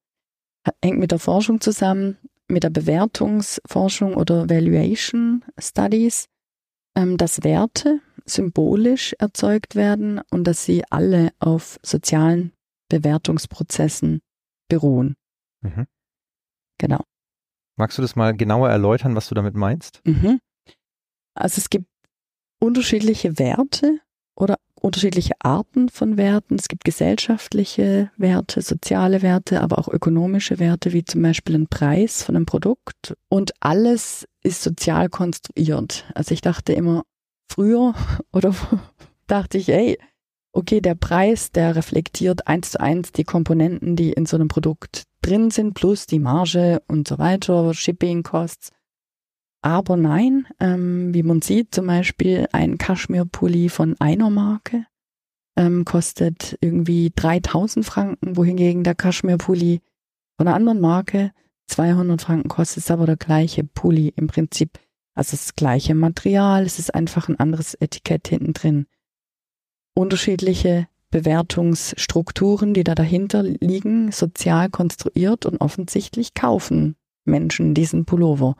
hängt 0.84 0.98
mit 0.98 1.12
der 1.12 1.18
Forschung 1.18 1.60
zusammen, 1.60 2.18
mit 2.48 2.64
der 2.64 2.70
Bewertungsforschung 2.70 4.14
oder 4.14 4.50
Valuation 4.50 5.44
Studies, 5.58 6.28
ähm, 6.96 7.16
dass 7.16 7.44
Werte 7.44 8.00
symbolisch 8.26 9.14
erzeugt 9.18 9.76
werden 9.76 10.20
und 10.30 10.44
dass 10.44 10.64
sie 10.64 10.84
alle 10.90 11.30
auf 11.38 11.78
sozialen 11.82 12.52
Bewertungsprozessen 12.88 14.20
beruhen. 14.68 15.16
Mhm. 15.62 15.86
Genau. 16.78 17.04
Magst 17.76 17.98
du 17.98 18.02
das 18.02 18.16
mal 18.16 18.36
genauer 18.36 18.68
erläutern, 18.68 19.14
was 19.14 19.28
du 19.28 19.34
damit 19.34 19.54
meinst? 19.54 20.00
Mhm. 20.04 20.40
Also 21.34 21.58
es 21.58 21.70
gibt 21.70 21.89
unterschiedliche 22.60 23.38
Werte 23.38 23.98
oder 24.36 24.56
unterschiedliche 24.80 25.34
Arten 25.40 25.88
von 25.88 26.16
Werten. 26.16 26.54
Es 26.54 26.68
gibt 26.68 26.84
gesellschaftliche 26.84 28.10
Werte, 28.16 28.62
soziale 28.62 29.22
Werte, 29.22 29.60
aber 29.60 29.78
auch 29.78 29.88
ökonomische 29.88 30.58
Werte, 30.58 30.92
wie 30.92 31.04
zum 31.04 31.22
Beispiel 31.22 31.54
ein 31.54 31.66
Preis 31.66 32.22
von 32.22 32.36
einem 32.36 32.46
Produkt. 32.46 33.14
Und 33.28 33.52
alles 33.60 34.26
ist 34.42 34.62
sozial 34.62 35.08
konstruiert. 35.08 36.04
Also 36.14 36.32
ich 36.32 36.40
dachte 36.40 36.72
immer 36.72 37.02
früher 37.48 37.94
oder 38.32 38.54
dachte 39.26 39.58
ich, 39.58 39.68
ey, 39.68 39.98
okay, 40.52 40.80
der 40.80 40.94
Preis, 40.94 41.52
der 41.52 41.76
reflektiert 41.76 42.46
eins 42.46 42.72
zu 42.72 42.80
eins 42.80 43.12
die 43.12 43.24
Komponenten, 43.24 43.96
die 43.96 44.12
in 44.12 44.26
so 44.26 44.36
einem 44.36 44.48
Produkt 44.48 45.04
drin 45.22 45.50
sind, 45.50 45.74
plus 45.74 46.06
die 46.06 46.18
Marge 46.18 46.82
und 46.88 47.06
so 47.06 47.18
weiter, 47.18 47.74
Shipping 47.74 48.22
Costs. 48.22 48.70
Aber 49.62 49.96
nein, 49.96 50.46
ähm, 50.58 51.12
wie 51.12 51.22
man 51.22 51.42
sieht, 51.42 51.74
zum 51.74 51.86
Beispiel 51.86 52.48
ein 52.52 52.78
Kaschmir-Pulli 52.78 53.68
von 53.68 53.94
einer 53.98 54.30
Marke 54.30 54.86
ähm, 55.56 55.84
kostet 55.84 56.56
irgendwie 56.60 57.12
3000 57.14 57.84
Franken, 57.84 58.36
wohingegen 58.36 58.84
der 58.84 58.94
Kaschmir-Pulli 58.94 59.80
von 60.36 60.48
einer 60.48 60.56
anderen 60.56 60.80
Marke 60.80 61.32
200 61.66 62.22
Franken 62.22 62.48
kostet, 62.48 62.78
ist 62.78 62.90
aber 62.90 63.06
der 63.06 63.16
gleiche 63.16 63.64
Pulli 63.64 64.12
im 64.16 64.26
Prinzip. 64.26 64.78
Also 65.14 65.32
das 65.32 65.54
gleiche 65.54 65.94
Material, 65.94 66.64
es 66.64 66.78
ist 66.78 66.94
einfach 66.94 67.28
ein 67.28 67.38
anderes 67.38 67.74
Etikett 67.74 68.28
hinten 68.28 68.54
drin. 68.54 68.86
Unterschiedliche 69.94 70.88
Bewertungsstrukturen, 71.10 72.72
die 72.72 72.84
da 72.84 72.94
dahinter 72.94 73.42
liegen, 73.42 74.12
sozial 74.12 74.70
konstruiert 74.70 75.44
und 75.44 75.60
offensichtlich 75.60 76.34
kaufen 76.34 76.96
Menschen 77.24 77.74
diesen 77.74 78.04
Pullover. 78.04 78.56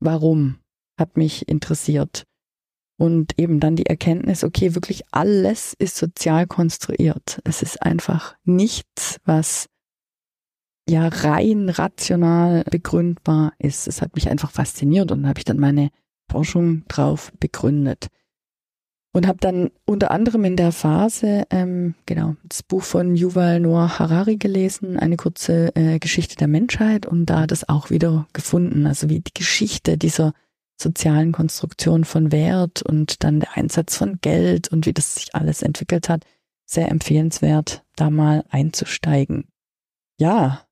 Warum? 0.00 0.58
Hat 0.98 1.16
mich 1.16 1.48
interessiert. 1.48 2.24
Und 2.98 3.38
eben 3.38 3.60
dann 3.60 3.76
die 3.76 3.86
Erkenntnis, 3.86 4.42
okay, 4.42 4.74
wirklich 4.74 5.02
alles 5.10 5.74
ist 5.78 5.96
sozial 5.96 6.46
konstruiert. 6.46 7.40
Es 7.44 7.62
ist 7.62 7.82
einfach 7.82 8.36
nichts, 8.44 9.20
was 9.24 9.66
ja 10.88 11.08
rein 11.08 11.68
rational 11.68 12.64
begründbar 12.70 13.52
ist. 13.58 13.86
Es 13.86 14.00
hat 14.00 14.14
mich 14.14 14.30
einfach 14.30 14.50
fasziniert 14.50 15.12
und 15.12 15.26
habe 15.26 15.38
ich 15.38 15.44
dann 15.44 15.58
meine 15.58 15.90
Forschung 16.30 16.84
drauf 16.88 17.32
begründet. 17.38 18.08
Und 19.16 19.26
habe 19.26 19.38
dann 19.40 19.70
unter 19.86 20.10
anderem 20.10 20.44
in 20.44 20.56
der 20.56 20.72
Phase, 20.72 21.44
ähm, 21.48 21.94
genau, 22.04 22.36
das 22.44 22.62
Buch 22.62 22.82
von 22.82 23.16
Yuval 23.16 23.60
Noah 23.60 23.98
Harari 23.98 24.36
gelesen, 24.36 24.98
eine 24.98 25.16
kurze 25.16 25.74
äh, 25.74 25.98
Geschichte 25.98 26.36
der 26.36 26.48
Menschheit 26.48 27.06
und 27.06 27.24
da 27.24 27.46
das 27.46 27.66
auch 27.66 27.88
wieder 27.88 28.28
gefunden, 28.34 28.86
also 28.86 29.08
wie 29.08 29.20
die 29.20 29.32
Geschichte 29.32 29.96
dieser 29.96 30.34
sozialen 30.78 31.32
Konstruktion 31.32 32.04
von 32.04 32.30
Wert 32.30 32.82
und 32.82 33.24
dann 33.24 33.40
der 33.40 33.56
Einsatz 33.56 33.96
von 33.96 34.18
Geld 34.20 34.68
und 34.68 34.84
wie 34.84 34.92
das 34.92 35.14
sich 35.14 35.34
alles 35.34 35.62
entwickelt 35.62 36.10
hat. 36.10 36.22
Sehr 36.66 36.90
empfehlenswert, 36.90 37.84
da 37.96 38.10
mal 38.10 38.44
einzusteigen. 38.50 39.48
Ja, 40.20 40.66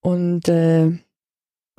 und 0.00 0.48
äh, 0.48 0.96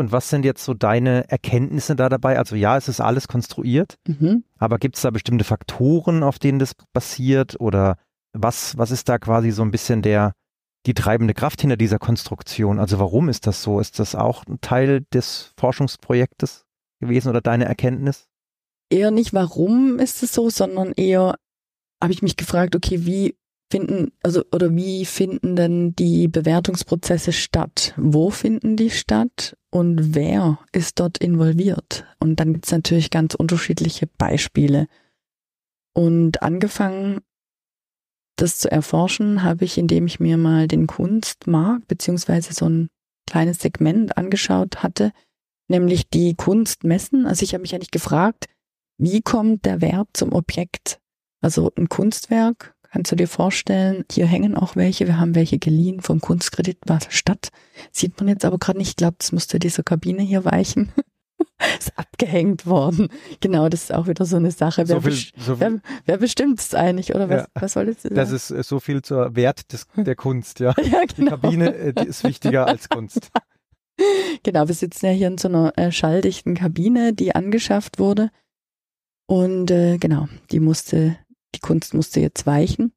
und 0.01 0.11
was 0.11 0.29
sind 0.29 0.43
jetzt 0.43 0.65
so 0.65 0.73
deine 0.73 1.29
Erkenntnisse 1.29 1.95
da 1.95 2.09
dabei? 2.09 2.37
Also 2.37 2.55
ja, 2.55 2.75
es 2.75 2.89
ist 2.89 2.99
alles 2.99 3.27
konstruiert, 3.27 3.97
mhm. 4.05 4.43
aber 4.57 4.77
gibt 4.77 4.97
es 4.97 5.03
da 5.03 5.11
bestimmte 5.11 5.45
Faktoren, 5.45 6.23
auf 6.23 6.39
denen 6.39 6.59
das 6.59 6.73
basiert? 6.91 7.59
Oder 7.61 7.97
was, 8.33 8.77
was 8.77 8.91
ist 8.91 9.07
da 9.07 9.17
quasi 9.17 9.51
so 9.51 9.61
ein 9.61 9.71
bisschen 9.71 10.01
der, 10.01 10.33
die 10.85 10.93
treibende 10.93 11.33
Kraft 11.33 11.61
hinter 11.61 11.77
dieser 11.77 11.99
Konstruktion? 11.99 12.79
Also 12.79 12.99
warum 12.99 13.29
ist 13.29 13.47
das 13.47 13.63
so? 13.63 13.79
Ist 13.79 13.99
das 13.99 14.15
auch 14.15 14.45
ein 14.47 14.59
Teil 14.59 15.05
des 15.13 15.53
Forschungsprojektes 15.57 16.65
gewesen 16.99 17.29
oder 17.29 17.41
deine 17.41 17.65
Erkenntnis? 17.65 18.27
Eher 18.89 19.11
nicht, 19.11 19.33
warum 19.33 19.99
ist 19.99 20.21
es 20.21 20.33
so, 20.33 20.49
sondern 20.49 20.91
eher 20.91 21.35
habe 22.01 22.11
ich 22.11 22.21
mich 22.21 22.35
gefragt, 22.35 22.75
okay, 22.75 23.05
wie 23.05 23.35
finden, 23.71 24.11
also 24.21 24.43
oder 24.51 24.75
wie 24.75 25.05
finden 25.05 25.55
denn 25.55 25.95
die 25.95 26.27
Bewertungsprozesse 26.27 27.31
statt? 27.31 27.93
Wo 27.97 28.29
finden 28.29 28.75
die 28.75 28.89
statt 28.89 29.57
und 29.71 30.13
wer 30.13 30.59
ist 30.73 30.99
dort 30.99 31.17
involviert? 31.17 32.05
Und 32.19 32.39
dann 32.39 32.53
gibt 32.53 32.65
es 32.65 32.71
natürlich 32.71 33.09
ganz 33.09 33.33
unterschiedliche 33.33 34.07
Beispiele. 34.07 34.87
Und 35.93 36.43
angefangen, 36.43 37.21
das 38.35 38.57
zu 38.57 38.71
erforschen, 38.71 39.43
habe 39.43 39.65
ich, 39.65 39.77
indem 39.77 40.05
ich 40.07 40.19
mir 40.19 40.37
mal 40.37 40.67
den 40.67 40.87
Kunstmarkt 40.87 41.87
beziehungsweise 41.87 42.53
so 42.53 42.67
ein 42.67 42.89
kleines 43.27 43.59
Segment 43.59 44.17
angeschaut 44.17 44.83
hatte, 44.83 45.13
nämlich 45.67 46.09
die 46.09 46.35
Kunstmessen. 46.35 47.25
Also 47.25 47.43
ich 47.43 47.53
habe 47.53 47.61
mich 47.61 47.73
eigentlich 47.73 47.91
gefragt, 47.91 48.45
wie 48.97 49.21
kommt 49.21 49.65
der 49.65 49.81
Wert 49.81 50.09
zum 50.13 50.33
Objekt? 50.33 50.99
Also 51.41 51.71
ein 51.77 51.89
Kunstwerk 51.89 52.75
Kannst 52.91 53.11
du 53.11 53.15
dir 53.15 53.27
vorstellen, 53.27 54.03
hier 54.11 54.25
hängen 54.27 54.55
auch 54.55 54.75
welche, 54.75 55.07
wir 55.07 55.17
haben 55.19 55.33
welche 55.33 55.57
geliehen 55.59 56.01
vom 56.01 56.19
Kunstkredit 56.19 56.79
Stadt. 57.09 57.49
Sieht 57.91 58.19
man 58.19 58.27
jetzt 58.27 58.43
aber 58.43 58.57
gerade 58.57 58.77
nicht, 58.77 58.89
ich 58.89 58.95
glaube, 58.97 59.15
das 59.17 59.31
musste 59.31 59.59
dieser 59.59 59.83
Kabine 59.83 60.21
hier 60.21 60.43
weichen. 60.43 60.91
ist 61.79 61.97
abgehängt 61.97 62.65
worden. 62.65 63.07
Genau, 63.39 63.69
das 63.69 63.83
ist 63.83 63.93
auch 63.93 64.07
wieder 64.07 64.25
so 64.25 64.35
eine 64.35 64.51
Sache. 64.51 64.87
Wer, 64.89 64.95
So 64.95 65.01
viel- 65.09 65.31
so 65.41 65.59
wer, 65.59 65.79
wer 66.05 66.17
bestimmt 66.17 66.59
es 66.59 66.73
eigentlich? 66.75 67.15
Oder 67.15 67.29
was, 67.29 67.41
Ja. 67.43 67.47
was 67.55 67.73
solltest 67.73 68.03
du 68.03 68.09
sagen? 68.09 68.15
Das 68.15 68.31
ist 68.31 68.51
äh, 68.51 68.61
so 68.63 68.79
viel 68.79 69.01
zur 69.01 69.35
Wert 69.35 69.71
des, 69.71 69.87
der 69.95 70.15
Kunst, 70.15 70.59
ja. 70.59 70.73
ja, 70.91 71.01
Die 71.05 71.15
genau. 71.15 71.31
Kabine 71.31 71.73
äh, 71.75 71.93
die 71.93 72.07
ist 72.07 72.23
wichtiger 72.23 72.67
als 72.67 72.89
Kunst. 72.89 73.29
Genau, 74.43 74.67
wir 74.67 74.73
sitzen 74.73 75.05
ja 75.05 75.11
hier 75.11 75.27
in 75.27 75.37
so 75.37 75.47
einer 75.47 75.77
äh, 75.77 75.91
schalldichten 75.91 76.55
Kabine, 76.55 77.13
die 77.13 77.35
angeschafft 77.35 77.99
wurde. 77.99 78.31
Und 79.27 79.69
äh, 79.69 79.97
genau, 79.97 80.27
die 80.51 80.59
musste, 80.59 81.17
die 81.55 81.59
Kunst 81.59 81.93
musste 81.93 82.19
jetzt 82.19 82.45
weichen. 82.45 82.93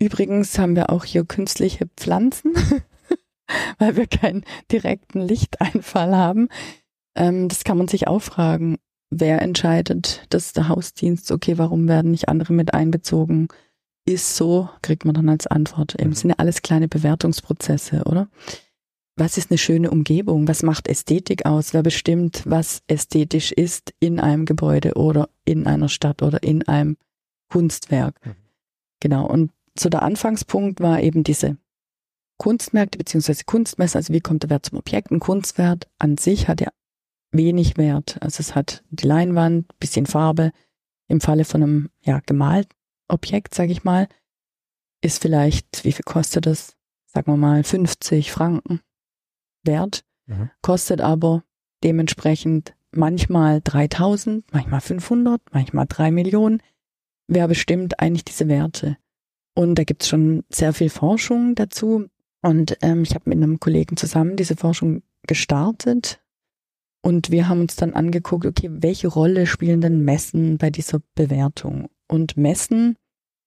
Übrigens 0.00 0.58
haben 0.58 0.76
wir 0.76 0.90
auch 0.90 1.04
hier 1.04 1.24
künstliche 1.24 1.86
Pflanzen, 1.96 2.54
weil 3.78 3.96
wir 3.96 4.06
keinen 4.06 4.44
direkten 4.72 5.20
Lichteinfall 5.20 6.16
haben. 6.16 6.48
Ähm, 7.14 7.48
das 7.48 7.64
kann 7.64 7.78
man 7.78 7.88
sich 7.88 8.06
auch 8.08 8.22
fragen. 8.22 8.78
Wer 9.10 9.42
entscheidet, 9.42 10.24
das 10.30 10.46
ist 10.46 10.56
der 10.56 10.68
Hausdienst, 10.68 11.32
okay, 11.32 11.58
warum 11.58 11.88
werden 11.88 12.12
nicht 12.12 12.28
andere 12.28 12.52
mit 12.52 12.72
einbezogen? 12.74 13.48
Ist 14.06 14.36
so, 14.36 14.70
kriegt 14.82 15.04
man 15.04 15.14
dann 15.14 15.28
als 15.28 15.46
Antwort. 15.46 15.96
Eben, 16.00 16.10
Mhm. 16.10 16.14
sind 16.14 16.30
ja 16.30 16.36
alles 16.38 16.62
kleine 16.62 16.88
Bewertungsprozesse, 16.88 18.04
oder? 18.04 18.28
was 19.20 19.36
ist 19.36 19.50
eine 19.50 19.58
schöne 19.58 19.90
Umgebung? 19.90 20.48
Was 20.48 20.62
macht 20.62 20.88
Ästhetik 20.88 21.44
aus? 21.44 21.74
Wer 21.74 21.82
bestimmt, 21.82 22.42
was 22.46 22.82
ästhetisch 22.86 23.52
ist 23.52 23.92
in 24.00 24.18
einem 24.18 24.46
Gebäude 24.46 24.94
oder 24.94 25.28
in 25.44 25.66
einer 25.66 25.90
Stadt 25.90 26.22
oder 26.22 26.42
in 26.42 26.66
einem 26.66 26.96
Kunstwerk? 27.50 28.24
Mhm. 28.24 28.36
Genau. 29.00 29.26
Und 29.26 29.52
so 29.78 29.88
der 29.88 30.02
Anfangspunkt 30.02 30.80
war 30.80 31.00
eben 31.00 31.24
diese 31.24 31.56
Kunstmärkte 32.38 32.98
beziehungsweise 32.98 33.44
Kunstmesse. 33.44 33.98
Also 33.98 34.12
wie 34.12 34.20
kommt 34.20 34.42
der 34.42 34.50
Wert 34.50 34.66
zum 34.66 34.78
Objekt? 34.78 35.10
Ein 35.10 35.20
Kunstwert 35.20 35.88
an 35.98 36.16
sich 36.16 36.48
hat 36.48 36.60
ja 36.60 36.68
wenig 37.32 37.76
Wert. 37.76 38.16
Also 38.22 38.40
es 38.40 38.54
hat 38.54 38.82
die 38.90 39.06
Leinwand, 39.06 39.78
bisschen 39.78 40.06
Farbe. 40.06 40.52
Im 41.08 41.20
Falle 41.20 41.44
von 41.44 41.62
einem 41.62 41.90
ja, 42.02 42.20
gemalten 42.24 42.72
Objekt, 43.08 43.54
sage 43.54 43.72
ich 43.72 43.82
mal, 43.84 44.08
ist 45.02 45.20
vielleicht, 45.20 45.84
wie 45.84 45.92
viel 45.92 46.04
kostet 46.04 46.46
das? 46.46 46.76
Sagen 47.06 47.32
wir 47.32 47.36
mal 47.36 47.64
50 47.64 48.30
Franken 48.30 48.80
wert, 49.64 50.04
Mhm. 50.26 50.50
kostet 50.62 51.00
aber 51.00 51.42
dementsprechend 51.82 52.74
manchmal 52.92 53.60
3000, 53.62 54.44
manchmal 54.52 54.80
500, 54.80 55.42
manchmal 55.52 55.86
3 55.88 56.12
Millionen. 56.12 56.62
Wer 57.32 57.46
bestimmt 57.46 58.00
eigentlich 58.00 58.24
diese 58.24 58.48
Werte? 58.48 58.96
Und 59.54 59.76
da 59.76 59.84
gibt's 59.84 60.08
schon 60.08 60.42
sehr 60.50 60.72
viel 60.72 60.90
Forschung 60.90 61.54
dazu. 61.54 62.08
Und 62.42 62.76
ähm, 62.82 63.02
ich 63.02 63.14
habe 63.14 63.30
mit 63.30 63.36
einem 63.36 63.60
Kollegen 63.60 63.96
zusammen 63.96 64.34
diese 64.34 64.56
Forschung 64.56 65.04
gestartet. 65.28 66.20
Und 67.02 67.30
wir 67.30 67.48
haben 67.48 67.60
uns 67.60 67.76
dann 67.76 67.94
angeguckt, 67.94 68.46
okay, 68.46 68.68
welche 68.72 69.06
Rolle 69.06 69.46
spielen 69.46 69.80
denn 69.80 70.04
Messen 70.04 70.58
bei 70.58 70.70
dieser 70.70 71.00
Bewertung? 71.14 71.88
Und 72.08 72.36
Messen 72.36 72.96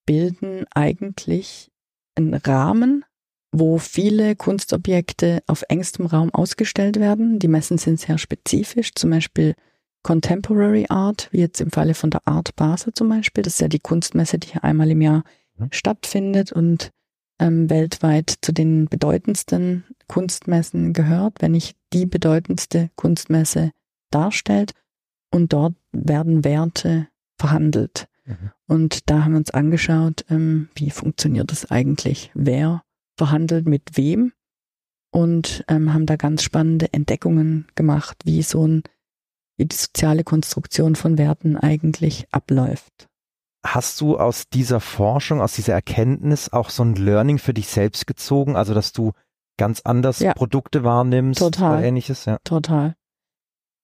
bilden 0.06 0.66
eigentlich 0.74 1.70
einen 2.16 2.36
Rahmen, 2.36 3.04
wo 3.52 3.80
viele 3.80 4.38
Kunstobjekte 4.38 5.44
auf 5.46 5.66
engstem 5.68 6.06
Raum 6.06 6.34
ausgestellt 6.34 7.02
werden. 7.02 7.38
Die 7.38 7.50
Messen 7.50 7.78
sind 7.78 8.00
sehr 8.00 8.18
spezifisch, 8.18 8.96
zum 8.96 9.10
Beispiel 9.10 9.56
Contemporary 10.04 10.86
Art, 10.90 11.30
wie 11.32 11.40
jetzt 11.40 11.62
im 11.62 11.72
Falle 11.72 11.94
von 11.94 12.10
der 12.10 12.22
Art 12.26 12.56
Basel 12.56 12.94
zum 12.94 13.10
Beispiel. 13.10 13.44
Das 13.44 13.54
ist 13.54 13.62
ja 13.62 13.68
die 13.68 13.80
Kunstmesse, 13.80 14.38
die 14.38 14.50
hier 14.50 14.64
einmal 14.64 14.92
im 14.92 15.02
Jahr 15.02 15.24
Mhm. 15.58 15.68
stattfindet 15.72 16.52
und 16.52 16.92
ähm, 17.40 17.70
weltweit 17.70 18.34
zu 18.42 18.52
den 18.54 18.88
bedeutendsten 18.88 19.84
Kunstmessen 20.08 20.94
gehört, 20.94 21.42
wenn 21.42 21.52
nicht 21.52 21.78
die 21.94 22.06
bedeutendste 22.06 22.90
Kunstmesse 22.96 23.72
darstellt. 24.12 24.74
Und 25.32 25.54
dort 25.54 25.74
werden 25.92 26.44
Werte 26.44 27.08
verhandelt. 27.40 28.08
Mhm. 28.26 28.52
Und 28.68 29.10
da 29.10 29.24
haben 29.24 29.32
wir 29.34 29.40
uns 29.40 29.52
angeschaut, 29.52 30.26
ähm, 30.30 30.70
wie 30.76 30.92
funktioniert 30.92 31.52
das 31.52 31.70
eigentlich? 31.72 32.32
Wer 32.34 32.84
verhandelt 33.18 33.68
mit 33.68 33.98
wem? 33.98 34.32
Und 35.12 35.64
ähm, 35.68 35.94
haben 35.94 36.08
da 36.08 36.16
ganz 36.16 36.42
spannende 36.42 36.92
Entdeckungen 36.92 37.68
gemacht, 37.76 38.18
wie 38.26 38.42
so 38.42 38.68
ein, 38.68 38.84
wie 39.58 39.66
die 39.66 39.76
soziale 39.76 40.24
Konstruktion 40.24 40.96
von 40.96 41.18
Werten 41.18 41.58
eigentlich 41.58 42.26
abläuft. 42.32 43.08
Hast 43.66 44.02
du 44.02 44.18
aus 44.18 44.50
dieser 44.50 44.80
Forschung, 44.80 45.42
aus 45.42 45.54
dieser 45.54 45.74
Erkenntnis 45.74 46.52
auch 46.52 46.70
so 46.70 46.84
ein 46.84 46.96
Learning 46.96 47.38
für 47.38 47.54
dich 47.54 47.68
selbst 47.68 48.08
gezogen? 48.08 48.56
Also, 48.58 48.74
dass 48.74 48.92
du 48.92 49.14
ganz 49.58 49.82
anders 49.82 50.20
Ja. 50.20 50.34
Produkte 50.34 50.84
wahrnimmst 50.84 51.40
Total. 51.40 51.78
oder 51.78 51.88
ähnliches? 51.88 52.26
Ja. 52.26 52.40
Total. 52.44 52.96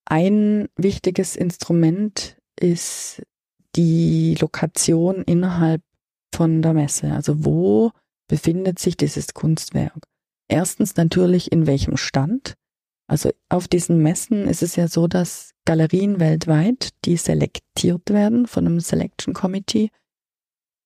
Ein 0.04 0.68
wichtiges 0.76 1.36
Instrument 1.36 2.36
ist 2.58 3.22
die 3.76 4.36
Lokation 4.40 5.22
innerhalb 5.22 5.82
von 6.34 6.62
der 6.62 6.74
Messe. 6.74 7.12
Also 7.12 7.44
wo 7.44 7.92
befindet 8.28 8.78
sich 8.78 8.96
dieses 8.96 9.34
Kunstwerk? 9.34 10.02
Erstens 10.48 10.96
natürlich 10.96 11.52
in 11.52 11.66
welchem 11.66 11.96
Stand. 11.96 12.54
Also 13.10 13.32
auf 13.48 13.66
diesen 13.66 13.98
Messen 13.98 14.46
ist 14.46 14.62
es 14.62 14.76
ja 14.76 14.86
so, 14.86 15.08
dass 15.08 15.50
Galerien 15.64 16.20
weltweit, 16.20 16.90
die 17.04 17.16
selektiert 17.16 18.08
werden 18.10 18.46
von 18.46 18.64
einem 18.64 18.78
Selection 18.78 19.34
Committee, 19.34 19.90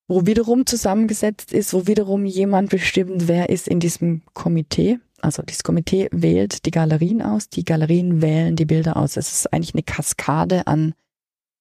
wo 0.08 0.24
wiederum 0.24 0.64
zusammengesetzt 0.64 1.52
ist, 1.52 1.74
wo 1.74 1.86
wiederum 1.86 2.24
jemand 2.24 2.70
bestimmt, 2.70 3.28
wer 3.28 3.50
ist 3.50 3.68
in 3.68 3.78
diesem 3.78 4.22
Komitee. 4.32 5.00
Also 5.20 5.42
dieses 5.42 5.64
Komitee 5.64 6.08
wählt 6.12 6.64
die 6.64 6.70
Galerien 6.70 7.20
aus, 7.20 7.50
die 7.50 7.62
Galerien 7.62 8.22
wählen 8.22 8.56
die 8.56 8.64
Bilder 8.64 8.96
aus. 8.96 9.18
Es 9.18 9.30
ist 9.30 9.52
eigentlich 9.52 9.74
eine 9.74 9.82
Kaskade 9.82 10.66
an 10.66 10.94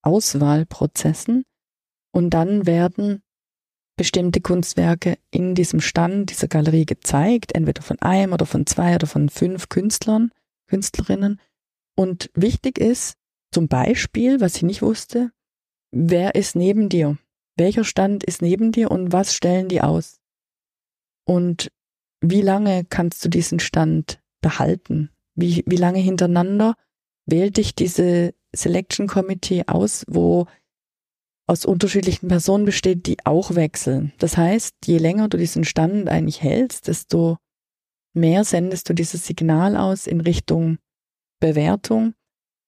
Auswahlprozessen 0.01 1.43
und 2.13 2.29
dann 2.29 2.65
werden 2.65 3.21
bestimmte 3.97 4.39
Kunstwerke 4.39 5.17
in 5.29 5.55
diesem 5.55 5.81
Stand 5.81 6.29
dieser 6.29 6.47
Galerie 6.47 6.85
gezeigt, 6.85 7.53
entweder 7.53 7.81
von 7.81 8.01
einem 8.01 8.31
oder 8.31 8.45
von 8.45 8.65
zwei 8.65 8.95
oder 8.95 9.07
von 9.07 9.27
fünf 9.27 9.67
Künstlern, 9.67 10.31
Künstlerinnen. 10.67 11.39
Und 11.95 12.29
wichtig 12.33 12.77
ist 12.77 13.15
zum 13.51 13.67
Beispiel, 13.67 14.41
was 14.41 14.55
ich 14.55 14.63
nicht 14.63 14.81
wusste, 14.81 15.31
wer 15.91 16.35
ist 16.35 16.55
neben 16.55 16.89
dir? 16.89 17.17
Welcher 17.55 17.83
Stand 17.83 18.23
ist 18.23 18.41
neben 18.41 18.71
dir 18.71 18.89
und 18.89 19.11
was 19.11 19.33
stellen 19.33 19.69
die 19.69 19.81
aus? 19.81 20.19
Und 21.25 21.71
wie 22.21 22.41
lange 22.41 22.83
kannst 22.85 23.23
du 23.23 23.29
diesen 23.29 23.59
Stand 23.59 24.21
behalten? 24.41 25.09
Wie, 25.35 25.63
wie 25.67 25.77
lange 25.77 25.99
hintereinander 25.99 26.75
wählt 27.25 27.57
dich 27.57 27.75
diese 27.75 28.33
Selection 28.55 29.07
Committee 29.07 29.63
aus, 29.67 30.03
wo 30.07 30.47
aus 31.47 31.65
unterschiedlichen 31.65 32.29
Personen 32.29 32.65
besteht, 32.65 33.05
die 33.05 33.17
auch 33.25 33.55
wechseln. 33.55 34.13
Das 34.17 34.37
heißt, 34.37 34.75
je 34.85 34.97
länger 34.97 35.27
du 35.27 35.37
diesen 35.37 35.65
Stand 35.65 36.07
eigentlich 36.07 36.41
hältst, 36.41 36.87
desto 36.87 37.37
mehr 38.13 38.43
sendest 38.43 38.89
du 38.89 38.93
dieses 38.93 39.25
Signal 39.25 39.75
aus 39.75 40.07
in 40.07 40.21
Richtung 40.21 40.77
Bewertung, 41.39 42.13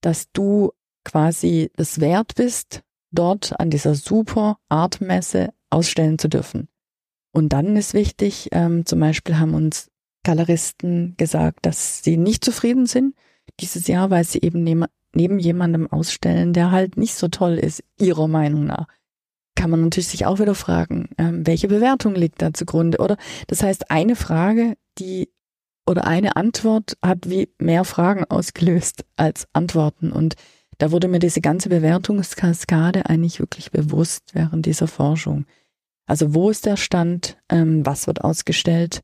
dass 0.01 0.31
du 0.31 0.71
quasi 1.03 1.71
es 1.77 1.99
wert 1.99 2.35
bist, 2.35 2.81
dort 3.11 3.59
an 3.59 3.69
dieser 3.69 3.95
super 3.95 4.57
Artmesse 4.69 5.53
ausstellen 5.69 6.19
zu 6.19 6.27
dürfen. 6.27 6.67
Und 7.31 7.49
dann 7.49 7.75
ist 7.75 7.93
wichtig, 7.93 8.49
ähm, 8.51 8.85
zum 8.85 8.99
Beispiel 8.99 9.37
haben 9.37 9.53
uns 9.53 9.89
Galeristen 10.23 11.15
gesagt, 11.17 11.65
dass 11.65 12.03
sie 12.03 12.17
nicht 12.17 12.43
zufrieden 12.43 12.85
sind 12.85 13.15
dieses 13.59 13.87
Jahr, 13.87 14.09
weil 14.09 14.23
sie 14.23 14.41
eben 14.41 14.63
neben, 14.63 14.85
neben 15.13 15.39
jemandem 15.39 15.91
ausstellen, 15.91 16.53
der 16.53 16.71
halt 16.71 16.97
nicht 16.97 17.15
so 17.15 17.27
toll 17.27 17.57
ist, 17.57 17.83
ihrer 17.99 18.27
Meinung 18.27 18.65
nach. 18.65 18.87
Kann 19.55 19.69
man 19.69 19.81
natürlich 19.81 20.09
sich 20.09 20.25
auch 20.25 20.39
wieder 20.39 20.55
fragen, 20.55 21.09
ähm, 21.17 21.47
welche 21.47 21.67
Bewertung 21.67 22.15
liegt 22.15 22.41
da 22.41 22.53
zugrunde? 22.53 22.99
Oder 22.99 23.17
das 23.47 23.63
heißt, 23.63 23.89
eine 23.89 24.15
Frage, 24.15 24.75
die 24.99 25.29
oder 25.87 26.07
eine 26.07 26.35
Antwort 26.35 26.97
hat 27.01 27.29
wie 27.29 27.49
mehr 27.59 27.85
Fragen 27.85 28.25
ausgelöst 28.25 29.05
als 29.15 29.47
Antworten. 29.53 30.11
Und 30.11 30.35
da 30.77 30.91
wurde 30.91 31.07
mir 31.07 31.19
diese 31.19 31.41
ganze 31.41 31.69
Bewertungskaskade 31.69 33.05
eigentlich 33.05 33.39
wirklich 33.39 33.71
bewusst 33.71 34.31
während 34.33 34.65
dieser 34.65 34.87
Forschung. 34.87 35.45
Also 36.07 36.33
wo 36.33 36.49
ist 36.49 36.65
der 36.65 36.77
Stand? 36.77 37.37
Ähm, 37.49 37.85
was 37.85 38.07
wird 38.07 38.23
ausgestellt? 38.23 39.01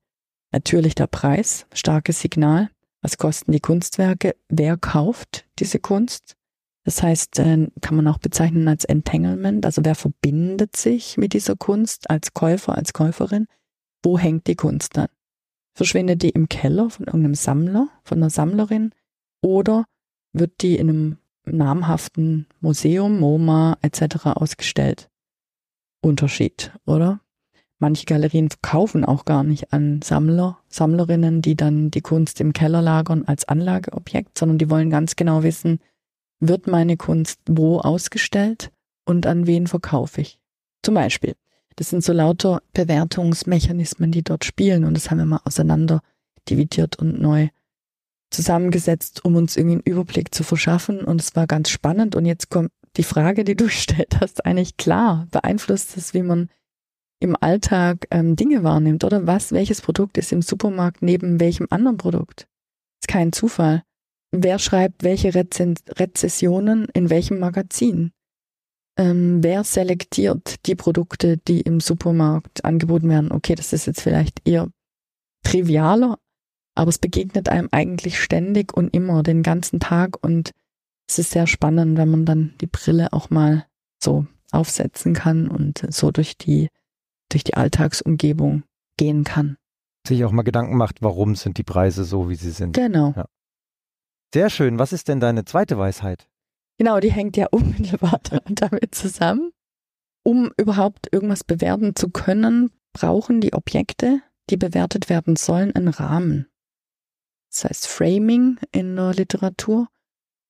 Natürlich 0.52 0.96
der 0.96 1.08
Preis, 1.08 1.66
starkes 1.74 2.20
Signal. 2.20 2.70
Was 3.02 3.18
kosten 3.18 3.52
die 3.52 3.60
Kunstwerke? 3.60 4.36
Wer 4.50 4.78
kauft 4.78 5.46
diese 5.60 5.80
Kunst? 5.80 6.36
Das 6.84 7.04
heißt, 7.04 7.40
äh, 7.40 7.68
kann 7.82 7.96
man 7.96 8.08
auch 8.08 8.18
bezeichnen 8.18 8.68
als 8.68 8.86
Entanglement. 8.86 9.66
Also 9.66 9.86
wer 9.86 9.96
verbindet 9.96 10.76
sich 10.76 11.18
mit 11.18 11.34
dieser 11.34 11.56
Kunst 11.56 12.10
als 12.10 12.34
Käufer, 12.34 12.76
als 12.76 12.94
Käuferin? 12.94 13.48
Wo 14.04 14.18
hängt 14.18 14.48
die 14.48 14.56
Kunst 14.56 14.98
dann? 14.98 15.08
Verschwindet 15.76 16.24
die 16.24 16.30
im 16.30 16.50
Keller 16.50 16.90
von 16.90 17.06
irgendeinem 17.06 17.36
Sammler, 17.36 17.90
von 18.04 18.18
einer 18.18 18.30
Sammlerin? 18.30 18.92
Oder 19.42 19.86
wird 20.34 20.62
die 20.62 20.76
in 20.78 20.90
einem 20.90 21.18
namhaften 21.46 22.48
Museum, 22.60 23.20
MoMA 23.20 23.78
etc. 23.82 24.26
ausgestellt? 24.26 25.10
Unterschied, 26.02 26.72
oder? 26.86 27.22
Manche 27.78 28.06
Galerien 28.06 28.50
verkaufen 28.50 29.06
auch 29.06 29.26
gar 29.26 29.44
nicht 29.44 29.74
an 29.74 30.02
Sammler, 30.04 30.60
Sammlerinnen, 30.68 31.42
die 31.42 31.56
dann 31.56 31.90
die 31.90 32.02
Kunst 32.02 32.40
im 32.40 32.54
Keller 32.54 32.82
lagern 32.82 33.24
als 33.26 33.46
Anlageobjekt, 33.46 34.38
sondern 34.38 34.60
die 34.60 34.70
wollen 34.70 34.92
ganz 34.92 35.16
genau 35.16 35.42
wissen, 35.42 35.80
wird 36.42 36.68
meine 36.68 36.98
Kunst 36.98 37.40
wo 37.48 37.80
ausgestellt 37.80 38.72
und 39.06 39.26
an 39.26 39.48
wen 39.48 39.68
verkaufe 39.68 40.22
ich. 40.22 40.40
Zum 40.84 40.96
Beispiel. 40.96 41.36
Das 41.78 41.90
sind 41.90 42.04
so 42.04 42.12
lauter 42.12 42.62
Bewertungsmechanismen, 42.74 44.12
die 44.12 44.24
dort 44.24 44.44
spielen 44.44 44.84
und 44.84 44.96
das 44.96 45.10
haben 45.10 45.20
wir 45.20 45.26
mal 45.26 45.42
auseinander 45.46 46.02
dividiert 46.50 46.98
und 46.98 47.22
neu 47.22 47.48
zusammengesetzt, 48.30 49.24
um 49.24 49.36
uns 49.36 49.56
irgendwie 49.56 49.76
einen 49.76 49.84
Überblick 49.84 50.34
zu 50.34 50.44
verschaffen 50.44 51.02
und 51.02 51.22
es 51.22 51.36
war 51.36 51.48
ganz 51.48 51.70
spannend 51.70 52.16
und 52.16 52.26
jetzt 52.26 52.50
kommt 52.50 52.72
die 52.98 53.04
Frage, 53.04 53.44
die 53.44 53.56
du 53.56 53.66
gestellt 53.66 54.18
hast, 54.20 54.46
eigentlich 54.46 54.78
klar. 54.78 55.28
Beeinflusst 55.32 55.96
es, 55.98 56.14
wie 56.14 56.24
man 56.24 56.50
im 57.20 57.38
Alltag 57.40 58.08
ähm, 58.10 58.36
Dinge 58.36 58.64
wahrnimmt 58.64 59.04
oder 59.04 59.28
was, 59.28 59.52
welches 59.52 59.82
Produkt 59.82 60.18
ist 60.18 60.32
im 60.32 60.42
Supermarkt 60.42 61.02
neben 61.02 61.40
welchem 61.40 61.68
anderen 61.70 61.98
Produkt? 61.98 62.48
Ist 63.02 63.08
kein 63.08 63.32
Zufall. 63.32 63.84
Wer 64.32 64.60
schreibt 64.60 65.04
welche 65.04 65.36
Rezen 65.36 65.76
Rezessionen 65.90 66.88
in 66.94 67.10
welchem 67.10 67.40
Magazin? 67.40 68.12
Ähm, 68.98 69.44
wer 69.44 69.64
selektiert 69.64 70.66
die 70.66 70.76
Produkte, 70.76 71.38
die 71.38 71.62
im 71.62 71.80
Supermarkt 71.80 72.64
angeboten 72.64 73.10
werden? 73.10 73.32
Okay, 73.32 73.56
das 73.56 73.74
ist 73.74 73.88
jetzt 73.88 74.02
vielleicht 74.02 74.48
eher 74.48 74.70
trivialer, 75.44 76.18
aber 76.76 76.90
es 76.90 76.98
begegnet 76.98 77.50
einem 77.50 77.68
eigentlich 77.72 78.20
ständig 78.20 78.74
und 78.74 78.94
immer 78.94 79.24
den 79.24 79.44
ganzen 79.44 79.80
Tag 79.80 80.24
und 80.24 80.52
es 81.10 81.20
ist 81.20 81.32
sehr 81.32 81.48
spannend, 81.48 81.98
wenn 81.98 82.10
man 82.10 82.26
dann 82.26 82.54
die 82.62 82.68
Brille 82.68 83.12
auch 83.12 83.30
mal 83.30 83.66
so 84.02 84.26
aufsetzen 84.52 85.14
kann 85.14 85.50
und 85.50 85.86
so 85.90 86.12
durch 86.12 86.38
die, 86.38 86.70
durch 87.30 87.44
die 87.44 87.56
Alltagsumgebung 87.56 88.64
gehen 88.96 89.26
kann. 89.26 89.58
Sich 90.08 90.24
auch 90.24 90.32
mal 90.32 90.44
Gedanken 90.44 90.78
macht, 90.78 91.02
warum 91.02 91.36
sind 91.36 91.58
die 91.58 91.64
Preise 91.64 92.06
so, 92.06 92.30
wie 92.30 92.36
sie 92.36 92.52
sind. 92.52 92.74
Genau. 92.74 93.14
Ja. 93.16 93.26
Sehr 94.34 94.50
schön. 94.50 94.80
Was 94.80 94.94
ist 94.94 95.08
denn 95.08 95.20
deine 95.20 95.46
zweite 95.46 95.78
Weisheit? 95.78 96.28
Genau, 96.78 97.00
die 97.00 97.12
hängt 97.12 97.38
ja 97.38 97.48
unmittelbar 97.52 98.20
damit 98.50 98.96
zusammen. 98.96 99.52
Um 100.24 100.52
überhaupt 100.58 101.08
irgendwas 101.12 101.44
bewerten 101.44 101.96
zu 101.96 102.10
können, 102.10 102.72
brauchen 102.94 103.42
die 103.42 103.54
Objekte, 103.54 104.22
die 104.50 104.58
bewertet 104.58 105.10
werden 105.10 105.36
sollen, 105.36 105.76
einen 105.76 105.88
Rahmen. 105.88 106.48
Das 107.50 107.66
heißt 107.66 107.88
Framing 107.88 108.58
in 108.72 108.96
der 108.96 109.14
Literatur. 109.14 109.88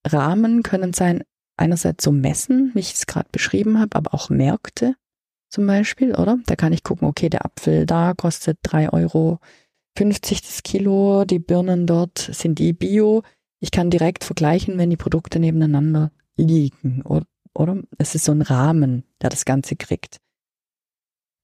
Rahmen 0.05 0.63
können 0.63 0.93
sein 0.93 1.23
einerseits 1.57 2.03
so 2.03 2.11
Messen, 2.11 2.71
wie 2.73 2.79
ich 2.79 2.93
es 2.93 3.07
gerade 3.07 3.29
beschrieben 3.31 3.79
habe, 3.79 3.95
aber 3.95 4.13
auch 4.13 4.29
Märkte 4.29 4.95
zum 5.49 5.67
Beispiel, 5.67 6.15
oder? 6.15 6.37
Da 6.45 6.55
kann 6.55 6.73
ich 6.73 6.83
gucken, 6.83 7.07
okay, 7.07 7.29
der 7.29 7.45
Apfel 7.45 7.85
da 7.85 8.13
kostet 8.13 8.59
3,50 8.65 8.93
Euro 8.93 9.39
das 9.97 10.63
Kilo, 10.63 11.25
die 11.25 11.39
Birnen 11.39 11.85
dort 11.85 12.17
sind 12.17 12.59
die 12.59 12.73
Bio. 12.73 13.23
Ich 13.61 13.71
kann 13.71 13.89
direkt 13.91 14.23
vergleichen, 14.23 14.77
wenn 14.77 14.89
die 14.89 14.97
Produkte 14.97 15.39
nebeneinander 15.39 16.11
liegen, 16.35 17.03
oder? 17.03 17.25
oder? 17.53 17.81
Es 17.97 18.15
ist 18.15 18.25
so 18.25 18.31
ein 18.31 18.41
Rahmen, 18.41 19.03
der 19.21 19.29
das 19.29 19.45
Ganze 19.45 19.75
kriegt. 19.75 20.17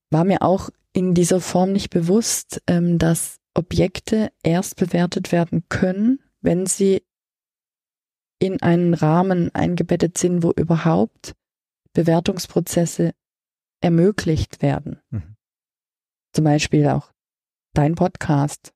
War 0.09 0.23
mir 0.23 0.41
auch 0.41 0.69
in 0.93 1.13
dieser 1.13 1.39
Form 1.39 1.71
nicht 1.71 1.91
bewusst, 1.91 2.61
ähm, 2.67 2.97
dass 2.97 3.37
Objekte 3.53 4.31
erst 4.41 4.77
bewertet 4.77 5.31
werden 5.31 5.63
können, 5.69 6.19
wenn 6.41 6.65
sie 6.65 7.03
in 8.39 8.61
einen 8.61 8.93
Rahmen 8.93 9.53
eingebettet 9.53 10.17
sind, 10.17 10.43
wo 10.43 10.51
überhaupt 10.51 11.35
Bewertungsprozesse 11.93 13.13
ermöglicht 13.81 14.61
werden. 14.61 14.99
Mhm. 15.09 15.35
Zum 16.33 16.45
Beispiel 16.45 16.87
auch 16.87 17.11
dein 17.73 17.95
Podcast. 17.95 18.73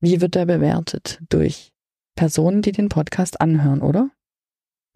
Wie 0.00 0.20
wird 0.20 0.36
er 0.36 0.46
bewertet? 0.46 1.22
Durch 1.28 1.72
Personen, 2.16 2.62
die 2.62 2.72
den 2.72 2.88
Podcast 2.88 3.40
anhören, 3.40 3.82
oder? 3.82 4.10